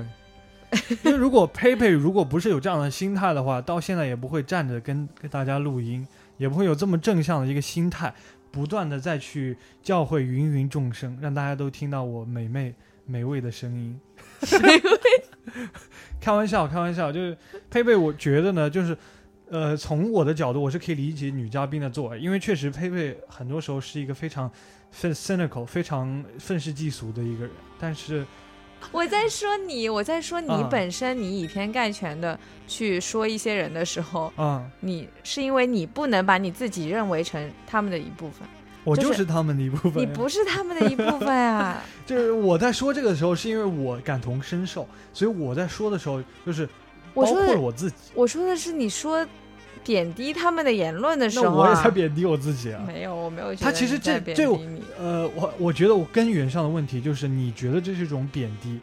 [1.04, 6.06] 因为如果佩佩如果不是有这样的心态的话，到现在也不会站着跟跟大家录音，
[6.36, 8.14] 也不会有这么正向的一个心态，
[8.52, 12.72] 不断的再去教会芸芸众生，让大家都听到我美味
[13.04, 14.00] 美味的声音。
[14.62, 15.68] 美 味
[16.20, 17.36] 开玩笑，开玩笑，就是
[17.68, 18.96] 佩佩，我觉得呢，就是。
[19.52, 24.50] 呃，从我的角度，我是可以理解女嘉宾的作为，因为确实佩佩很多时候是一个非常
[24.98, 28.24] cynical、非常愤世嫉俗的一个人，但是
[28.90, 38.48] 我在说你，我在说你啊本身，你以偏概全的去说一些人的时候，嗯，你是因为你不能把你自己认为成他们的一部分，
[38.84, 40.02] 我就就是是他们的一部分。
[40.02, 41.84] 你不是他们的一部分啊。
[42.06, 46.72] 就是我在说这个的时候，是因为我感同身受，所以我在说的时候，就是包
[47.14, 47.96] 我说的，括我自己。
[48.14, 49.26] 我说的是你说
[49.84, 52.82] 贬低他们的言论的时候、啊，那我也在贬低我自己啊。
[52.86, 54.44] 没有，我没有觉得他其实这这。
[54.98, 58.78] 呃，我我觉得我根源上的问题就是，你觉得这是一种贬低，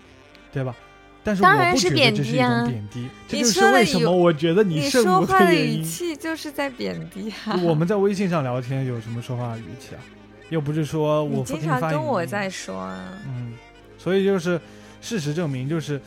[0.51, 0.75] 对吧？
[1.23, 5.53] 但是当我不觉得然是贬这是一种低啊贬低，这你就是为什么我觉得你圣母说话的。
[5.53, 7.59] 语气就是在贬低啊！
[7.61, 10.01] 我们在微信上聊天有什么说话语气啊？
[10.49, 13.53] 又不是说我经常跟我在说啊，嗯，
[13.97, 14.59] 所以就是
[15.01, 15.99] 事实证明，就是呃，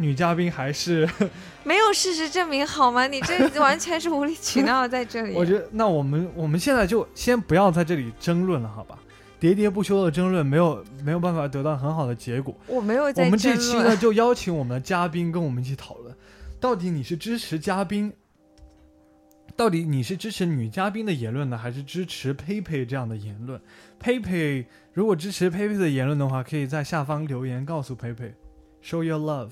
[0.00, 1.08] 女嘉宾还是
[1.62, 3.06] 没有事实证明好吗？
[3.06, 5.34] 你这完全是无理取闹在这里。
[5.34, 8.98] 我觉得，那我们我们现在就先不要在这里争论了，好吧？
[9.40, 12.54] 喋喋不休的争论没有没有办法得到很好的结果。
[12.66, 16.14] 我没有我们这期呢，就邀请我们的嘉宾跟我们一起讨论，
[16.60, 18.12] 到底你是支持嘉宾，
[19.56, 23.58] 到底你是支持女嘉宾的言论呢，还是支持佩佩这样的言论？
[23.98, 28.34] 佩佩如果支持佩佩的言论的话，可以在下方留言告诉佩佩
[28.82, 29.50] ，show your love。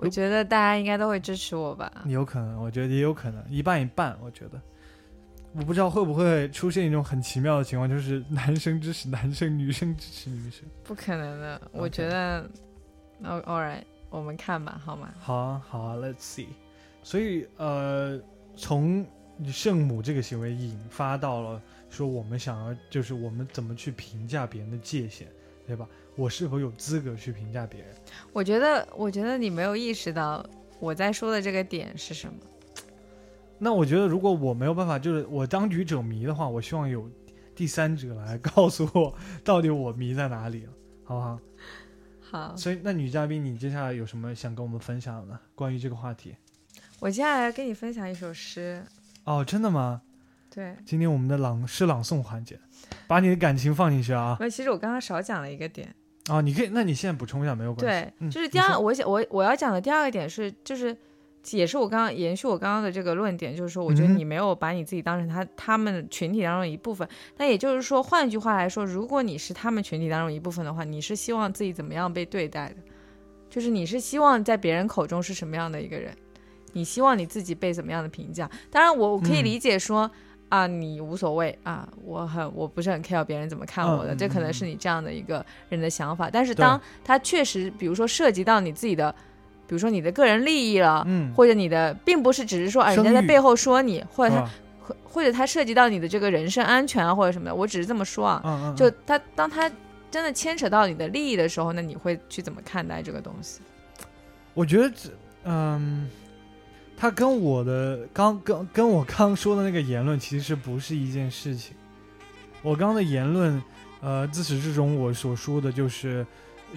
[0.00, 1.92] 我觉得大家应该都会支持我吧。
[2.06, 4.16] 有可能，我觉得也有可能，一半一半。
[4.22, 4.60] 我觉得，
[5.52, 10.64] 我不知道会不会出现一种很奇妙的情况，就是男生支持男生，女生支持女生。
[10.84, 12.40] 不可能的，我觉得，
[13.22, 15.12] 哦、a l right，我们看吧，好吗？
[15.18, 16.46] 好啊，好啊，Let's see。
[17.02, 18.18] 所以呃，
[18.56, 19.04] 从
[19.46, 21.60] 圣母这个行为引发到了
[21.90, 25.28] 说我们想要，就是我们怎么去评价别人的界限，
[25.70, 25.88] 对吧？
[26.16, 27.94] 我是否有资格去评价别人？
[28.32, 30.44] 我觉得，我觉得你没有意识到
[30.80, 32.34] 我在说的这个点是什么。
[33.56, 37.08] 那我觉得，如果我没有办法，就是我当局者迷的话，我希望有
[37.54, 40.72] 第三者来 告诉我到底我迷在哪里了，
[41.04, 41.38] 好不好？
[42.20, 45.38] 好，所以，那女嘉宾，你接下来有什么想跟我们分享的？
[45.54, 46.34] 关于这个话题？
[46.98, 48.84] 我接下来跟你分享一首诗。
[49.24, 50.02] 哦，真的吗？
[50.52, 52.58] 对，今天我们的朗诗朗诵环节，
[53.06, 54.36] 把你的感情放进去啊！
[54.40, 55.94] 那其实我刚刚少讲了一个点。
[56.28, 57.86] 啊，你可以，那你现在补充一下没有关系。
[57.86, 60.96] 对，嗯就是第二，我想我我要讲的第二个点是，就是
[61.52, 67.08] 也是我刚刚延续我刚刚的这个论点，就是说，我觉得你没有把你自己当成他他们群体当中的一部分。
[67.36, 72.76] 那也就是说，换句话来说，如果你是他们群体当中一部分的话，你是希望自己怎么样被对待的？
[73.48, 76.12] 就是你是希望在别人口中是什么样的一个人？
[76.72, 78.48] 你希望你自己被怎么样的评价？
[78.70, 80.10] 当然，我我可以嗯理解说。
[80.50, 86.28] 啊，你无所谓啊，我很我不是很 care 别人怎么看我的，嗯这可能嗯是你这样的一个人的想法。
[86.30, 89.10] 但是当他确实，比如说涉及到你自己的，
[89.66, 94.42] 比如说你的个人利益了，嗯，或者你的，并不是只是说啊人家在背后说你，或者他
[94.82, 98.42] 或或者他涉及到你的这个人身安全啊，或者什么的，我只是这么说啊。
[98.44, 99.70] 嗯嗯，就嗯他当他
[100.10, 103.60] 真的牵扯到你的利益的时候，那你会去怎么看待这个东西？
[104.52, 105.10] 我觉得这，
[105.44, 106.10] 嗯，
[107.00, 111.74] 他跟我的刚跟跟我刚说的那个言论其实不是一件事情。
[112.60, 113.62] 我刚刚的言论，
[114.02, 116.26] 呃，自始至终我所说的就是，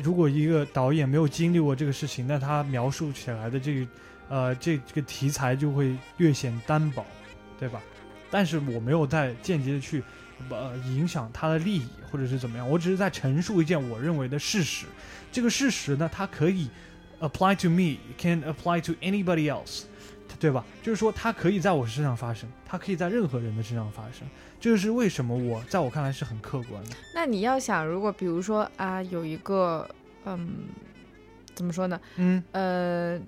[0.01, 3.87] 如果一个导演没有经历过这个事情，那他描述起来的这个，
[4.29, 7.05] 呃，这这个题材就会略显单薄，
[7.59, 7.81] 对吧？
[8.31, 10.01] 但是我没有在间接的去，
[10.49, 14.85] 呃，影响他的利益或者是怎么样，我只是在陈述一件我认为的事实。
[15.33, 16.69] 这个事实呢，它可以
[17.19, 19.83] apply to me, can apply to anybody else，
[20.39, 20.63] 对吧？
[20.81, 24.27] 就是说，它可以在我身上发生，它可以在任何人的身上发生。
[24.59, 26.91] 这就是为什么我在我看来是很客观的。
[27.13, 29.87] 那你要想，如果比如说啊，有一个
[30.25, 30.49] 嗯，
[31.53, 31.99] 怎么说呢？
[32.15, 33.19] 嗯呃，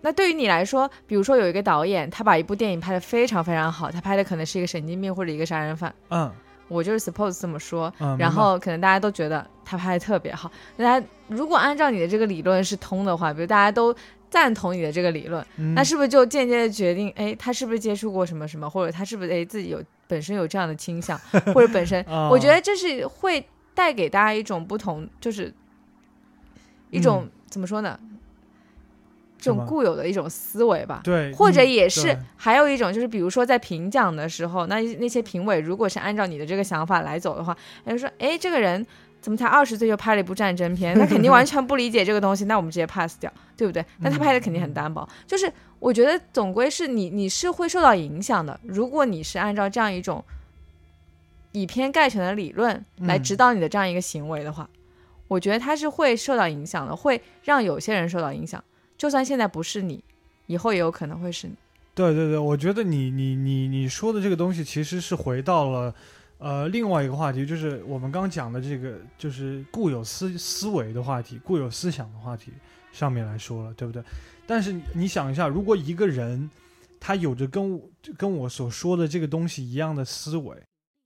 [0.00, 6.32] 那对于你来说，比如说有一个导演，他把一部电影拍得非常非常好，他拍的可能是一个神经病或者一个杀人犯，嗯
[6.68, 10.50] 我就是 suppose 这么说，嗯，然后可能大家都觉得他拍的特别好。
[10.76, 13.94] 那他如果按照你的这个理论是通的话，比如大家都
[14.34, 21.16] 赞同你的这个理论，嗯那是不是就间接的决定，哎，他是不是接触过什么什么，或者他是不是哎自己有本身有这样的倾向，
[21.54, 25.54] 或者本身， 啊我觉得这是会带给大家一种不同，就是
[26.90, 27.96] 一种、怎么说呢？
[29.44, 31.00] 这种固有的一种思维吧。
[31.04, 38.84] 对，或者嗯也是对还有一种，就是比如说在评奖的时候，那那些评委如果是按照你的这个想法来走的话，他就说，哎，这个人
[39.20, 40.98] 怎么才二十岁就拍了一部战争片？
[40.98, 43.84] 他肯定完全不理解这个东西，那我们直接 pass 掉，对不对？
[43.98, 45.08] 那他拍的肯定很单薄。
[45.26, 48.58] 就是我觉得总归是你你是会受到影响的。
[48.62, 50.24] 如果你是按照这样一种
[51.52, 54.68] 以偏概全的理论来嗯指导你的这样一个行为的话，
[55.28, 58.62] 我觉得他是会受到影响的，会让有些人受到影响。
[59.04, 60.02] 就算现在不是你，
[60.46, 61.54] 以后也有可能会是你。
[61.94, 65.94] 对对对，我觉得你你你你说的这个东西其实是回到了，
[66.38, 72.50] 呃，另外一个话题就是我们刚讲的这个，就是固有思思维的话题，固有思想的话题
[72.92, 74.02] 上面来说了，对不对？
[74.46, 76.50] 但是你想一下，如果一个人
[76.98, 80.56] 他有着跟我跟我所说的这个东西一样的思维，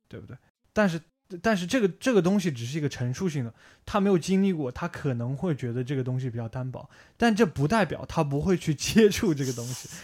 [0.09, 0.37] 对不对？
[0.73, 1.01] 但是
[1.43, 3.53] 但是这个这个东西只是一个陈述性的，
[3.85, 9.89] 他没有经历过，他可能会觉得这个东西比较单薄，但这不代表他不会去接触这个东西。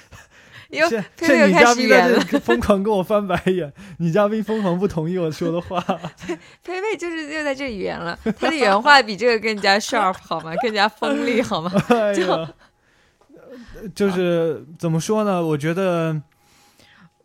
[0.70, 5.78] 又现佩佩又现女嘉宾疯狂跟我翻白眼，女嘉宾疯狂不同意我说的话。
[6.64, 10.54] 佩佩就是又在这里圆了，她的原话比这个更加 sharp 好吗？
[10.62, 11.70] 更加锋利好吗？
[11.88, 12.12] 哎，
[13.94, 15.44] 就是怎么说呢？
[15.44, 16.20] 我觉得，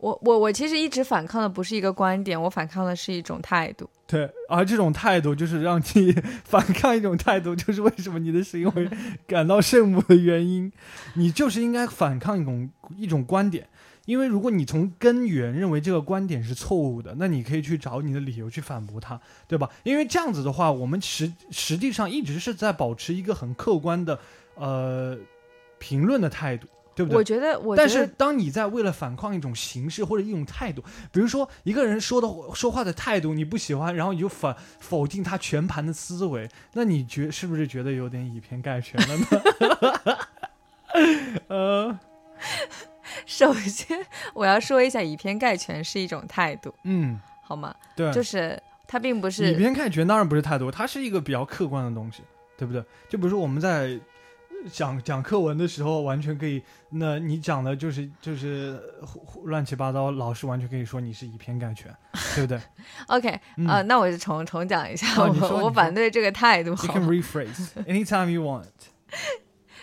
[0.00, 3.88] 我我我其实一直反抗的不是一个观点，我反抗的是一种态度。
[4.06, 8.90] 对，而这种态度就是让你 反抗一种态度，就是为什么你的行为
[9.28, 10.72] 感到圣母的原因。
[11.14, 13.68] 你就是应该反抗一种一种观点，
[14.06, 19.68] 因为如果你从根源认为这个观点是错误的，那你可以去找你的理由去反驳它，对吧？
[19.84, 24.18] 因为这样子的话，我们实实际上一直是在保持一个很客观的
[24.56, 25.16] 呃
[25.78, 26.66] 评论的态度，
[27.00, 27.16] 对不对？
[27.16, 40.18] 我觉得，我但是当你在为了反抗一种形式或者一种态度，比如说一个人说的说话的态度你不喜欢，然后你就反否定他全盘的思维，那你觉是不是觉得有点以偏概全了呢？
[41.48, 41.98] 呃，
[43.24, 43.98] 首先
[44.34, 47.74] 我要说一下，以偏概全是一种态度，嗯，好吗？
[47.96, 52.22] 对，就是它并不是以偏概全当然不是态度，它是一个比较客观的东西，
[52.58, 52.84] 对不对？
[53.08, 53.98] 就比如说我们在
[54.72, 58.78] 讲讲课文的时候，完全可以，那你讲的就是就是
[59.44, 61.94] 乱七八糟，老师完全可以说你是以偏概全，
[62.34, 62.60] 对不对
[63.08, 66.70] OK 嗯啊、那我就重重讲一下，哦我我反对这个态度。
[66.70, 68.64] ？You can rephrase anytime you want，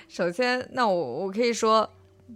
[0.08, 1.90] 首先，那我我可以说，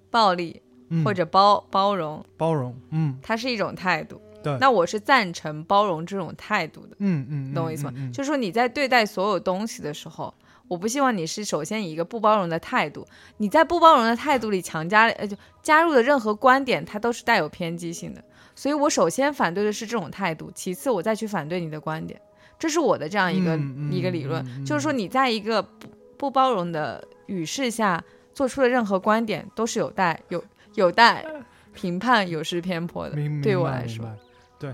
[0.10, 4.22] 暴力嗯，或者包包容，包容，嗯，它是一种态度。
[4.44, 7.92] 对，那我是赞成包容这种态度的，嗯嗯，懂我意思吗？
[7.96, 10.34] 嗯嗯就是说你在对待所有东西的时候，
[10.72, 13.06] 我不希望你是首先以一个不包容的态度，
[13.36, 18.24] 你在不包容的态度里强加呃就加入的任何观点，它都是带有偏激性的。
[18.56, 22.22] 所以我首先反对的是这种态度，其次我再去反对你的观点，
[22.58, 23.60] 这是我的这样一个、
[23.92, 28.02] 一个理论，就是说你在一个不不包容的语势下
[28.34, 30.42] 做出的任何观点，都是有待有
[30.76, 31.26] 有待
[31.76, 33.18] 评判、有失偏颇的。
[33.44, 34.10] 对我来说
[34.58, 34.70] 对，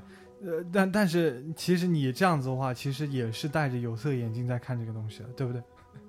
[0.45, 5.59] 呃，但但是其实你这样子的话，其实也是戴着有色眼镜在看这个东西的，对不对？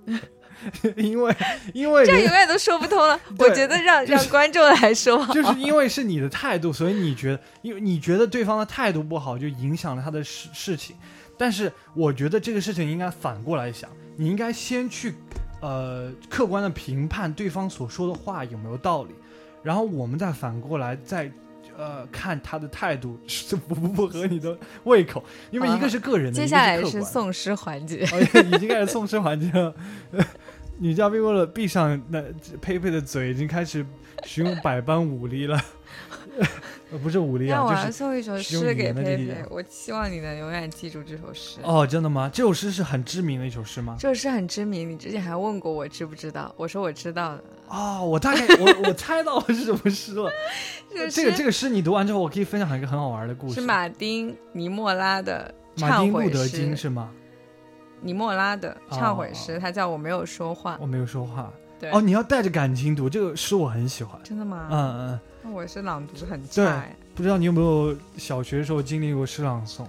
[0.97, 1.35] 因为
[1.73, 3.19] 因为这永远都说不通了。
[3.39, 10.95] 我觉得让就是让观众来说， 就是因为是你的态度，所以你觉得，因为你觉得对方的态度不好，就影响了他的事事情。
[11.37, 15.15] 但是我觉得这个事情应该反过来想，你应该先去，
[15.61, 19.15] 呃，客观的评判对方所说的话有没有道理，
[19.63, 21.31] 然后我们再反过来再，
[21.79, 27.07] 呃，看他的态度 是不不不合你的胃口，因为一个是个人的，接下来是客观的。
[27.07, 28.03] 是诵诗环节。
[28.11, 29.73] 哦，已经开始送诗环节了。
[30.79, 32.21] 女嘉宾为了闭上那
[32.59, 33.85] 佩佩的嘴，已经开始
[34.25, 35.57] 使用百般武力了。
[36.91, 41.59] 呃，不是武力啊，那我要送一首诗给佩佩，我希望你能永远记住这首诗。
[41.63, 42.29] 哦，真的吗？
[42.33, 43.95] 这首诗是很知名的一首诗吗？
[43.99, 47.43] 这首诗很知名，你之前还问过我知不知道，我说我知道的。
[47.67, 50.31] 哦，我大概我我猜到是什么诗了。
[50.89, 53.55] 这这个这个诗你读完之后，我可以分享一个很好玩的故事。
[53.55, 57.11] 是马丁尼莫拉的马丁忏悔路德金诗，是吗？
[58.01, 60.77] 尼莫拉的忏悔诗，哦它叫我没有说话。
[60.81, 61.53] 我没有说话。
[61.79, 64.19] 对，哦，你要带着感情读这个诗，我很喜欢。
[64.23, 64.67] 真的吗？
[64.71, 69.85] 嗯嗯，那我是朗读很对差哎，不知道你有没有小学的时候经历过诗朗诵？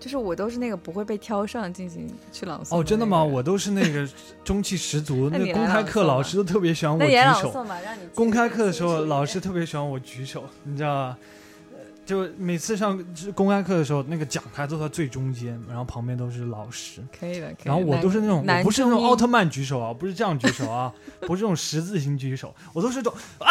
[0.00, 2.76] 就是我都是那个不会被挑上进行去朗诵。
[2.78, 3.22] 哦，真的吗？
[3.22, 4.08] 我都是那个
[4.44, 7.50] 中气十足，那那公开课老师都特别喜欢我举那也朗手。
[7.50, 11.18] 诵吧，让你公开课的时候，老师特别喜欢我举手，你知道吧？
[11.72, 12.98] 呃就每次上
[13.34, 17.56] 公开课的时候，那个讲台都在最中间，然后旁边都是老师，可以的，可以。
[17.64, 20.90] 然后我都是那种，我不是那种奥特曼举手啊，不是这样举手啊，
[21.22, 23.50] 不是这种十字形举手，我都是这种啊，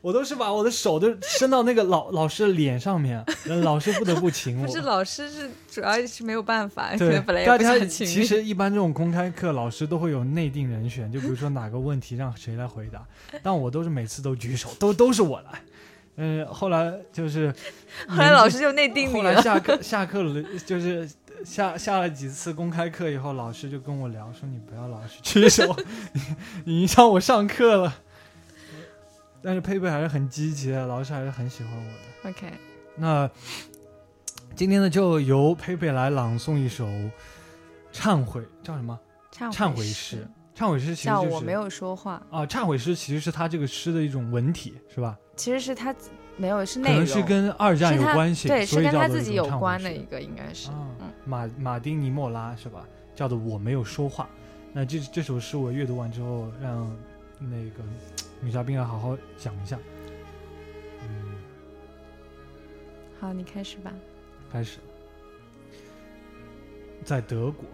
[0.00, 3.24] 我都是把我的手都伸到那个老 老师的脸上面，
[3.62, 4.66] 老师不得不请 我。
[4.66, 13.04] 不是老师是主要是没有办法，可对能本来，也大家其实一般这种公开课，老师都会有内定人选，就比如说哪个问题让谁来回答，
[13.42, 15.60] 但我都是每次都举手，都都是我来。
[16.16, 17.54] 嗯，后来就是
[18.08, 19.40] 后来老师就内定了后来。
[19.40, 21.08] 下课下课了，就是
[21.44, 25.74] 下下了几次公开课以后，老师就跟我聊说：“你不要老是举手，
[26.64, 27.98] 你影响我上课了。”
[29.42, 32.30] 但是佩佩还是很积极的，老师还是很喜欢我的。
[32.30, 32.52] OK，
[32.96, 33.30] 那
[34.54, 36.86] 今天呢，就由佩佩来朗诵一首
[37.92, 38.98] 忏悔，叫什么？
[39.32, 40.28] 忏忏悔诗诗。
[40.54, 45.16] 忏悔诗其实就是叫我没有说话，啊，忏悔诗其实是他这个诗的一种文体，是吧？
[45.36, 45.94] 其实是他
[46.36, 50.68] 没有是可内容，能是跟二战有关系，对，是跟他自己有关的一个，应该是。
[50.68, 52.86] 啊嗯，马马丁尼莫拉是吧？
[53.14, 54.28] 叫做我没有说话。
[54.74, 56.94] 那这这首诗我阅读完之后，让
[57.38, 57.82] 那个
[58.42, 59.78] 女嘉宾来好好讲一下。
[61.02, 61.34] 嗯，
[63.20, 63.92] 好，你开始吧。
[64.50, 64.78] 开始。
[67.04, 67.66] 在德国，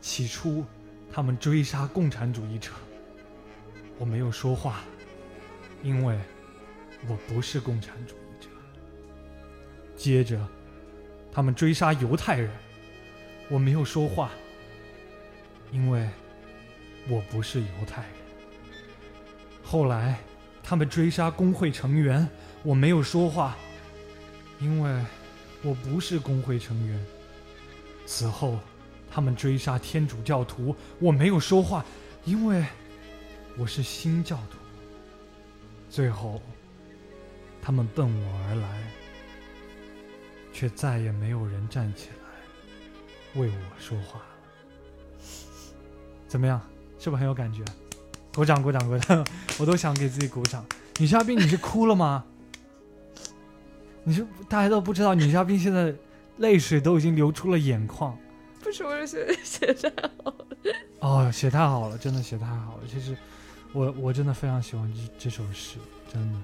[0.00, 0.64] 起初
[1.12, 2.70] 他们追杀共产主义者，
[3.98, 4.80] 我没有说话，
[5.82, 6.18] 因为
[7.08, 8.48] 我不是共产主义者。
[9.96, 10.38] 接着，
[11.30, 12.50] 他们追杀犹太人，
[13.50, 14.30] 我没有说话，
[15.70, 16.08] 因为
[17.08, 18.19] 我不是犹太人。
[19.70, 20.18] 后来，
[20.64, 22.28] 他们追杀工会成员，
[22.64, 23.56] 我没有说话，
[24.58, 25.00] 因为
[25.62, 27.06] 我不是工会成员。
[28.04, 28.58] 此后，
[29.08, 31.84] 他们追杀天主教徒，我没有说话，
[32.24, 32.66] 因为
[33.56, 34.58] 我是新教徒。
[35.88, 36.42] 最后，
[37.62, 38.82] 他们奔我而来，
[40.52, 44.26] 却再也没有人站起来为我说话了。
[46.26, 46.60] 怎么样？
[46.98, 47.62] 是不是很有感觉？
[48.34, 49.26] 鼓掌，鼓掌，鼓掌！
[49.58, 50.64] 我都想给自己鼓掌。
[50.98, 52.24] 女嘉宾，你是哭了吗？
[54.04, 55.94] 你是大家都不知道，女嘉宾现在
[56.38, 58.16] 泪水都已经流出了眼眶。
[58.62, 59.90] 不是，我是写写太
[60.22, 60.46] 好了。
[61.00, 62.82] 哦，写太好了，真的写太好了。
[62.90, 63.16] 其实
[63.72, 65.76] 我我真的非常喜欢这这首诗，
[66.12, 66.38] 真的。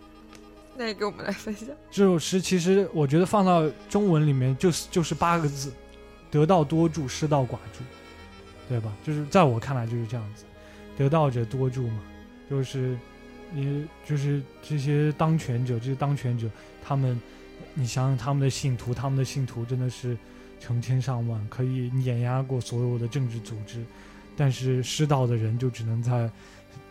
[0.77, 1.69] 那你给我们来分享。
[1.91, 5.73] 这首诗其实我觉得放到中文里面就是就是八个字：
[6.31, 7.83] 得道多助，失道寡助，
[8.69, 8.93] 对吧？
[9.05, 10.45] 就是在我看来就是这样子，
[10.97, 12.03] 得道者多助嘛，
[12.51, 12.97] 就是
[13.53, 16.49] 你就是这些当权者，这些当权者，
[16.85, 17.21] 他们，
[17.75, 20.17] 你想想他们的信徒，他们的信徒真的是
[20.59, 23.85] 成千上万，可以碾压过所有的政治组织，
[24.37, 26.31] 但是失道的人就只能在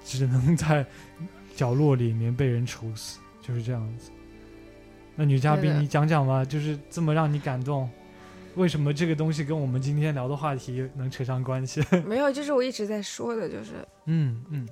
[0.03, 0.85] 只能在
[1.55, 3.19] 角落里面被人处死。
[3.45, 4.09] 就是这样子。
[5.15, 7.87] 那女嘉宾，你讲讲吧，就是这么让你感动，
[8.55, 11.83] 为什么这个东西跟我们今天聊的话题能扯上关系？
[12.05, 14.67] 没有，就是我一直在说的，就是，嗯嗯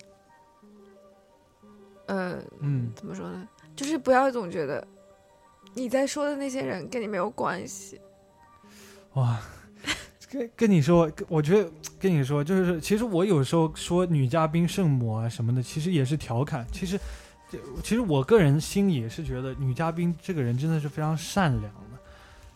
[2.05, 3.47] 呃，嗯，怎么说呢？
[3.75, 4.85] 就是不要总觉得
[5.73, 7.99] 你在说的那些人跟你没有关系。
[9.13, 9.39] 哇，
[10.29, 16.65] 跟跟你说，我觉得跟你说，就是其实我有时候说女嘉宾圣母啊什么的，其实也是调侃。
[16.71, 16.99] 其实，
[17.83, 21.82] 其实我个人心里也是觉得女嘉宾这个人真的是非常善良的，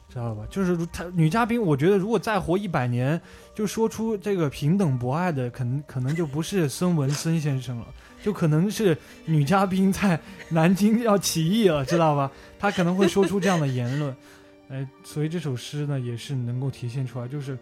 [0.10, 0.46] 知道吧？
[0.50, 3.20] 就是她女嘉宾，我觉得如果再活一百年，
[3.54, 7.88] 就说出这个平等博爱的，可能可能就不是孙文森先生了。
[8.24, 12.32] 就可能是女嘉宾在南京要起义了，知道吧？
[12.58, 14.16] 她可能会说出这样的言论，
[14.70, 17.58] 哎，所以这首诗呢也是能够体现出来，就是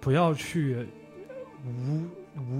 [0.00, 0.86] 不要去
[1.64, 2.04] 无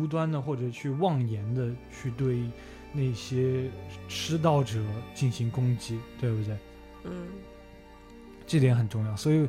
[0.02, 2.44] 无端的或者去妄言的去对
[2.92, 3.70] 那些
[4.08, 4.78] 失道者
[5.14, 6.56] 进行攻击，对不对？
[7.04, 7.12] 嗯，
[8.46, 9.16] 这点很重要。
[9.16, 9.48] 所以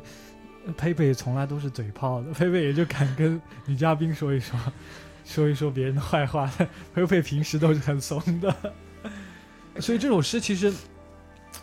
[0.76, 4.58] 佩佩从来都是嘴炮的， 佩佩也就敢跟女嘉宾说一说，
[5.24, 6.50] 说一说别人的坏话。
[6.94, 8.54] 佩佩平时都是很怂的，
[9.80, 10.72] 所以这首诗其实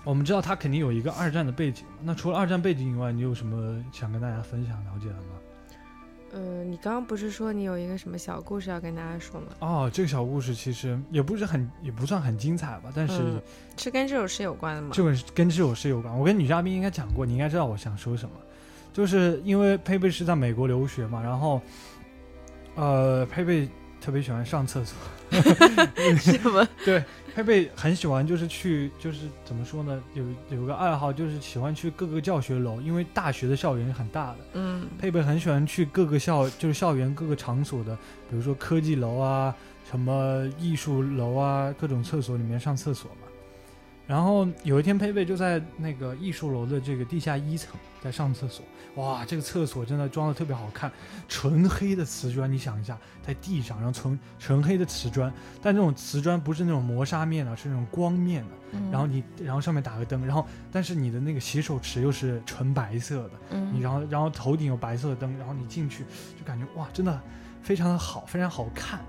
[0.04, 1.86] 我们知道他肯定有一个二战的背景。
[2.02, 5.36] 那除了二战背景以外，你有什么想跟大家分享了解的吗？
[6.36, 9.48] 呃，你刚刚不是说你有一个什么小故事要跟大家说吗？
[9.60, 13.42] 哦，这个小故事其实也不是很，也不算很精彩吧，但是嗯
[13.78, 14.90] 是跟这首诗有关的吗？
[14.92, 16.14] 这个跟这首诗有关。
[16.14, 18.36] 我跟女嘉宾应该讲过，你应该知道我想说什么。
[18.92, 21.62] 就是因为佩佩是在美国留学嘛，然后，
[22.76, 23.70] 呃，佩佩
[24.02, 24.98] 特别喜欢上厕所，
[26.20, 26.68] 什么？
[27.36, 30.24] 佩佩很喜欢就是去就是怎么说呢，有
[30.58, 37.94] 有个爱好就是喜欢去各个教学楼，因为大学的校园是很大的，嗯佩佩很喜欢去各个校，就是校园各个场所的，
[38.30, 39.54] 比如说科技楼啊、
[39.92, 43.25] 什么艺术楼啊，各种厕所里面上厕所嘛。
[44.08, 48.64] 然后有一天，佩佩就在那个艺术楼的这个地下一层在上厕所。
[48.96, 50.90] 哇，这个厕所真的装的特别好看，
[51.28, 58.52] 纯黑的瓷砖，你想一下，在地上，然后纯纯黑的瓷砖，但这种瓷砖不是那种磨砂面的，是那种光面的。
[58.72, 63.32] 嗯，然后你，然后上面打个灯，然后但是你的那个洗手池又是纯白色的。
[63.50, 66.06] 嗯，你然后然后头顶有白色的灯，然后你进去
[66.38, 67.20] 就感觉哇，真的
[67.62, 69.02] 非常的好，非常好看。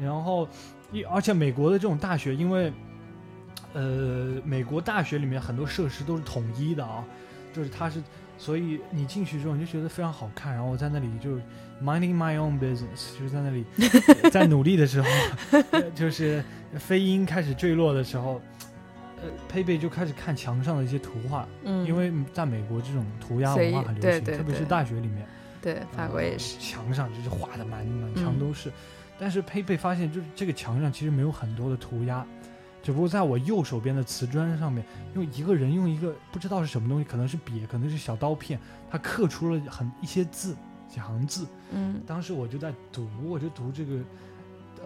[0.00, 0.48] 然后
[0.90, 2.72] 一而且美国的这种大学，因为
[3.74, 7.04] 呃美国大学里面很多设施都是统一的啊，
[7.52, 8.02] 就是它是，
[8.38, 10.54] 所以你进去之后你就觉得非常好看。
[10.54, 11.36] 然后我在那里就
[11.82, 13.64] minding my own business，就是在那里
[14.32, 15.08] 在努力的时候，
[15.72, 16.42] 呃 就是
[16.78, 18.40] 飞鹰开始坠落的时候。
[19.22, 25.26] 呃，佩佩就开始看墙上的一些图画，嗯，因为在美国这种涂鸦文化很流行，对对特别是大学里面，
[25.62, 28.70] 对法国也是呃，墙上就是画的满满墙嗯都是。
[29.18, 32.26] 但是佩佩发现，就是这个墙上其实没有很多的涂鸦，
[32.84, 38.60] 只不过在我右手边的瓷砖上面，用一个人用一个不知道是什么东西，可能是笔，可能是小刀片，
[38.90, 40.54] 他刻出了很一些字，
[40.86, 41.46] 几行字。
[41.72, 43.98] 嗯当时我就在读，我就读这个，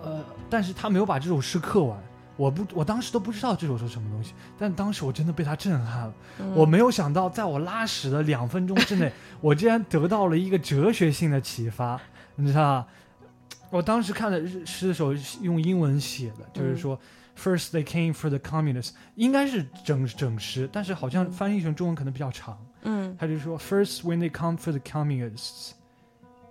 [0.01, 2.01] 呃，但是他没有把这首诗刻完。
[2.37, 6.15] 我不，我当时都不知道这首是什么东西，但当时我真的被他震撼了。
[6.39, 12.01] 嗯我没有想到，在我拉屎的两分钟之内， 我竟然得到了一个哲学性的启发，
[12.37, 12.87] 你知道吧？
[13.71, 16.99] 我当时看的日诗的时候用英文写的，就是说、
[17.38, 22.58] i r s t they came for the communists”，应该是整整诗，但是好像嗯翻译成中文可能比较长。
[22.84, 25.72] 嗯他就说：“First, when they come for the communists，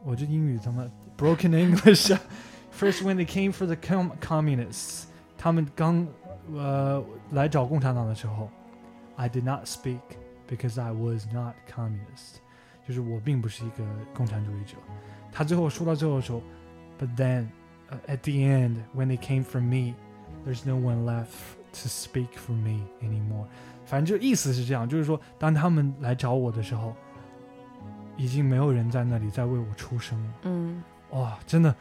[0.04, 2.20] 我这英语他妈 broken English 啊。
[2.72, 5.04] First, when they came for the com communists，
[5.36, 6.06] 他们刚
[6.54, 8.48] 呃来找共产党的时候，
[9.16, 10.00] I did not speak
[10.48, 12.40] because I was not communist，
[12.88, 13.84] 就是我并不是一个
[14.14, 14.76] 共产主义者。
[15.30, 16.42] 他最后说到最后说，
[16.98, 19.94] But then、at the end, when they came for me,
[20.47, 21.27] There's no one left
[21.73, 23.45] to speak for me anymore。
[23.85, 26.95] 反正就意思是这样，就是说，当他们来找我的时候，
[28.15, 30.33] 已经没有人在那里在为我出声了。
[30.43, 31.73] 嗯哇，真的，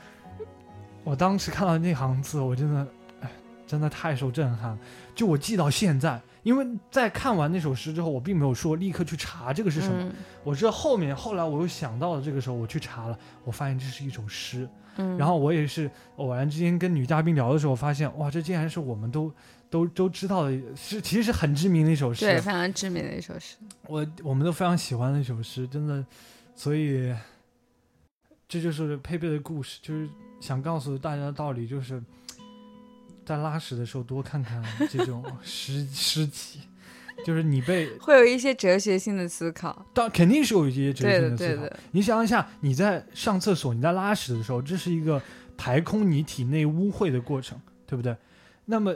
[1.02, 2.86] 我当时看到那行字，我真的，
[3.20, 3.30] 哎，
[3.66, 4.78] 真的太受震撼了。
[5.14, 10.12] 就我记到现在，因为在看完那首诗之后，我并没有说立刻去查这个是什么，嗯
[10.44, 14.68] 我是后面后来我又想到了这个时候，我去查了，我发现这是一首诗。
[14.98, 19.32] 嗯，然后我也是偶然之间跟女嘉宾聊的时候，发现哇，这竟然是我们都
[19.68, 22.24] 都都知道的，是其实是很知名的一首诗。
[22.24, 23.56] 对非常知名的一首诗。
[23.88, 26.06] 我我们都非常喜欢的一首诗，真的，
[26.54, 27.12] 所以
[28.48, 30.08] 这就是佩佩的故事，就是
[30.40, 32.00] 想告诉大家的道理，就是
[33.26, 36.60] 在拉屎的时候多看看这种诗诗集，
[37.26, 39.84] 就是你被 会有一些哲学性的思考。
[39.92, 41.62] 当肯定是有一些哲，学性的思考。
[41.62, 45.20] 对的，你想一下，你在上厕所、你在拉屎的时候，这是一个
[45.56, 48.16] 排空你体内污秽的过程，对不对？
[48.64, 48.94] 那么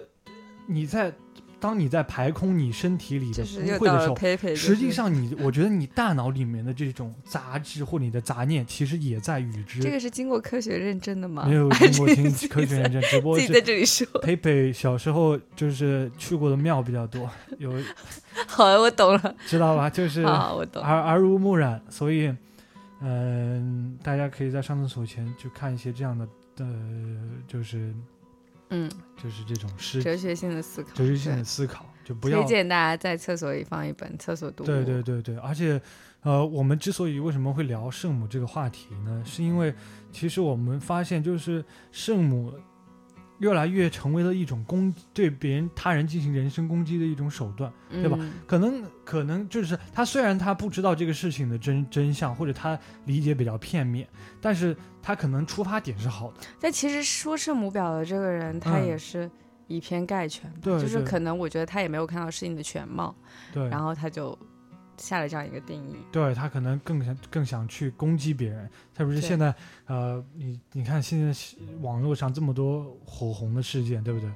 [0.69, 1.13] 你在
[1.61, 3.47] 当你在排空你身体里的污
[3.79, 4.57] 秽的时候。
[4.57, 9.81] 实际上你，我觉得你大脑里面的这种杂质或你的杂念，其实也在与之。
[9.81, 11.45] 这个是经过科学认证的吗？
[11.47, 14.07] 没有经过听自己科学认证，只不过自己在这里说。
[14.23, 17.73] 佩佩小时候就是去过的庙比较多，有
[18.49, 19.35] 好，我懂了。
[19.47, 19.91] 知道吧？
[19.91, 20.83] 就是好，我懂。
[20.83, 22.35] 耳耳濡目染，所以，
[23.03, 26.27] 嗯、大家可以在上厕所前去看一些这样的，
[26.59, 26.67] 呃，
[27.47, 27.95] 就是
[28.71, 28.91] 嗯，
[29.23, 34.67] 就是这种诗哲学性的思考，哲学性的思考，就不要推荐大家在厕所里放一本《厕所读物》。
[34.69, 35.81] 对对对对，而且，
[36.23, 39.23] 呃，我们之所以为什么会聊圣母这个话题呢？
[39.27, 39.75] 是因为
[40.13, 42.53] 其实我们发现，就是圣母
[43.41, 47.71] 越来越成为了一种攻对别人他人进行人身攻击的一种手段。
[47.91, 48.19] 对对吧？
[48.47, 54.09] 可能可能就是他虽然他不知道这个事情的真真相，或者他理解比较片面，
[54.41, 56.39] 但是他可能出发点是好的。
[56.61, 59.29] 但其实说圣母婊的这个人，他嗯也是
[59.67, 63.15] 以偏概全就是可能我觉得他也没有看到事情的全貌，
[63.53, 64.39] 对，然后他就
[65.01, 65.97] 下了这样一个定义。
[66.13, 69.53] 对他可能更想更想去攻击别人，特别是现在，
[69.87, 71.35] 呃，你你看现在
[71.81, 74.31] 网络上这么多火红的事件，对不对？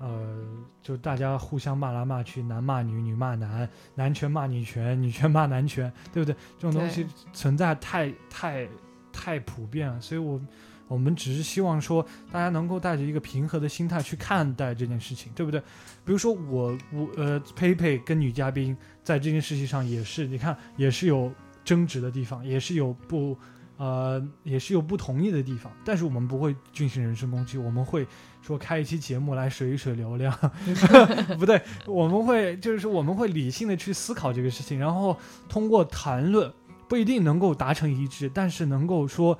[0.00, 0.44] 呃，
[0.80, 6.36] 就大家互相骂来骂去，男骂女，女骂男，男权骂女权，女权骂男权，对不对？
[6.56, 8.68] 这种东西存在太太
[9.12, 10.40] 太普遍了，所以我
[10.88, 15.60] 我们只是希望说，大家能够带着一个平和的心态去看待这件事情，对不对？
[16.04, 21.32] 比如说我我呃佩佩跟女嘉宾在这件事情上也是，你看也是有
[21.64, 23.36] 争执的地方，也是有不
[23.76, 28.06] 呃也是有不同意的地方，但是我们不会进行人身攻击，我们会
[28.40, 30.34] 说开一期节目来水一水流量，
[31.38, 35.16] 不对，我们会就是说我们会理性的去思考这个事情，然后
[35.48, 36.50] 通过谈论
[36.88, 39.38] 不一定能够达成一致，但是能够说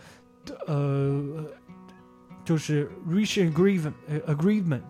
[0.67, 1.45] 呃
[2.45, 4.83] 就是 reach agreement 呃 agreement，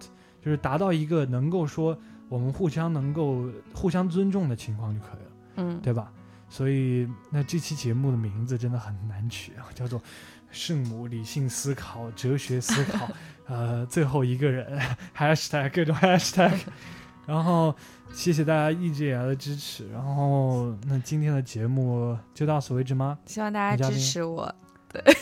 [0.43, 1.97] 就是达到一个能够说
[2.29, 3.45] 我们互相能够
[3.75, 5.31] 互相尊重的情况就可以了。
[5.57, 6.13] 嗯，对吧？
[6.49, 9.99] 所以那这期节目的名字真的很难取啊，叫做
[10.51, 13.07] 《圣母理性思考、哲学思考
[13.47, 14.81] 》，呃，最后一个人
[15.17, 16.59] hashtag 各种 hashtag，
[17.27, 17.75] 然后
[18.13, 23.19] 谢谢大家一直以来的支持，然后那今天的节目就到此为止吗？
[23.27, 24.55] 希望大家支持我。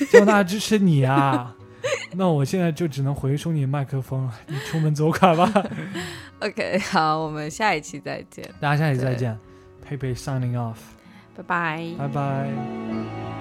[0.09, 1.55] 希望大家支持你啊！
[2.13, 5.51] 那我现在就只能回收你麦克风了，你出门走开吧，
[6.41, 9.39] OK，好，我们下一期再见，大家下期再对见，
[9.83, 10.77] 佩佩 signing off，
[11.37, 11.95] 拜拜。
[11.99, 13.36] 拜拜。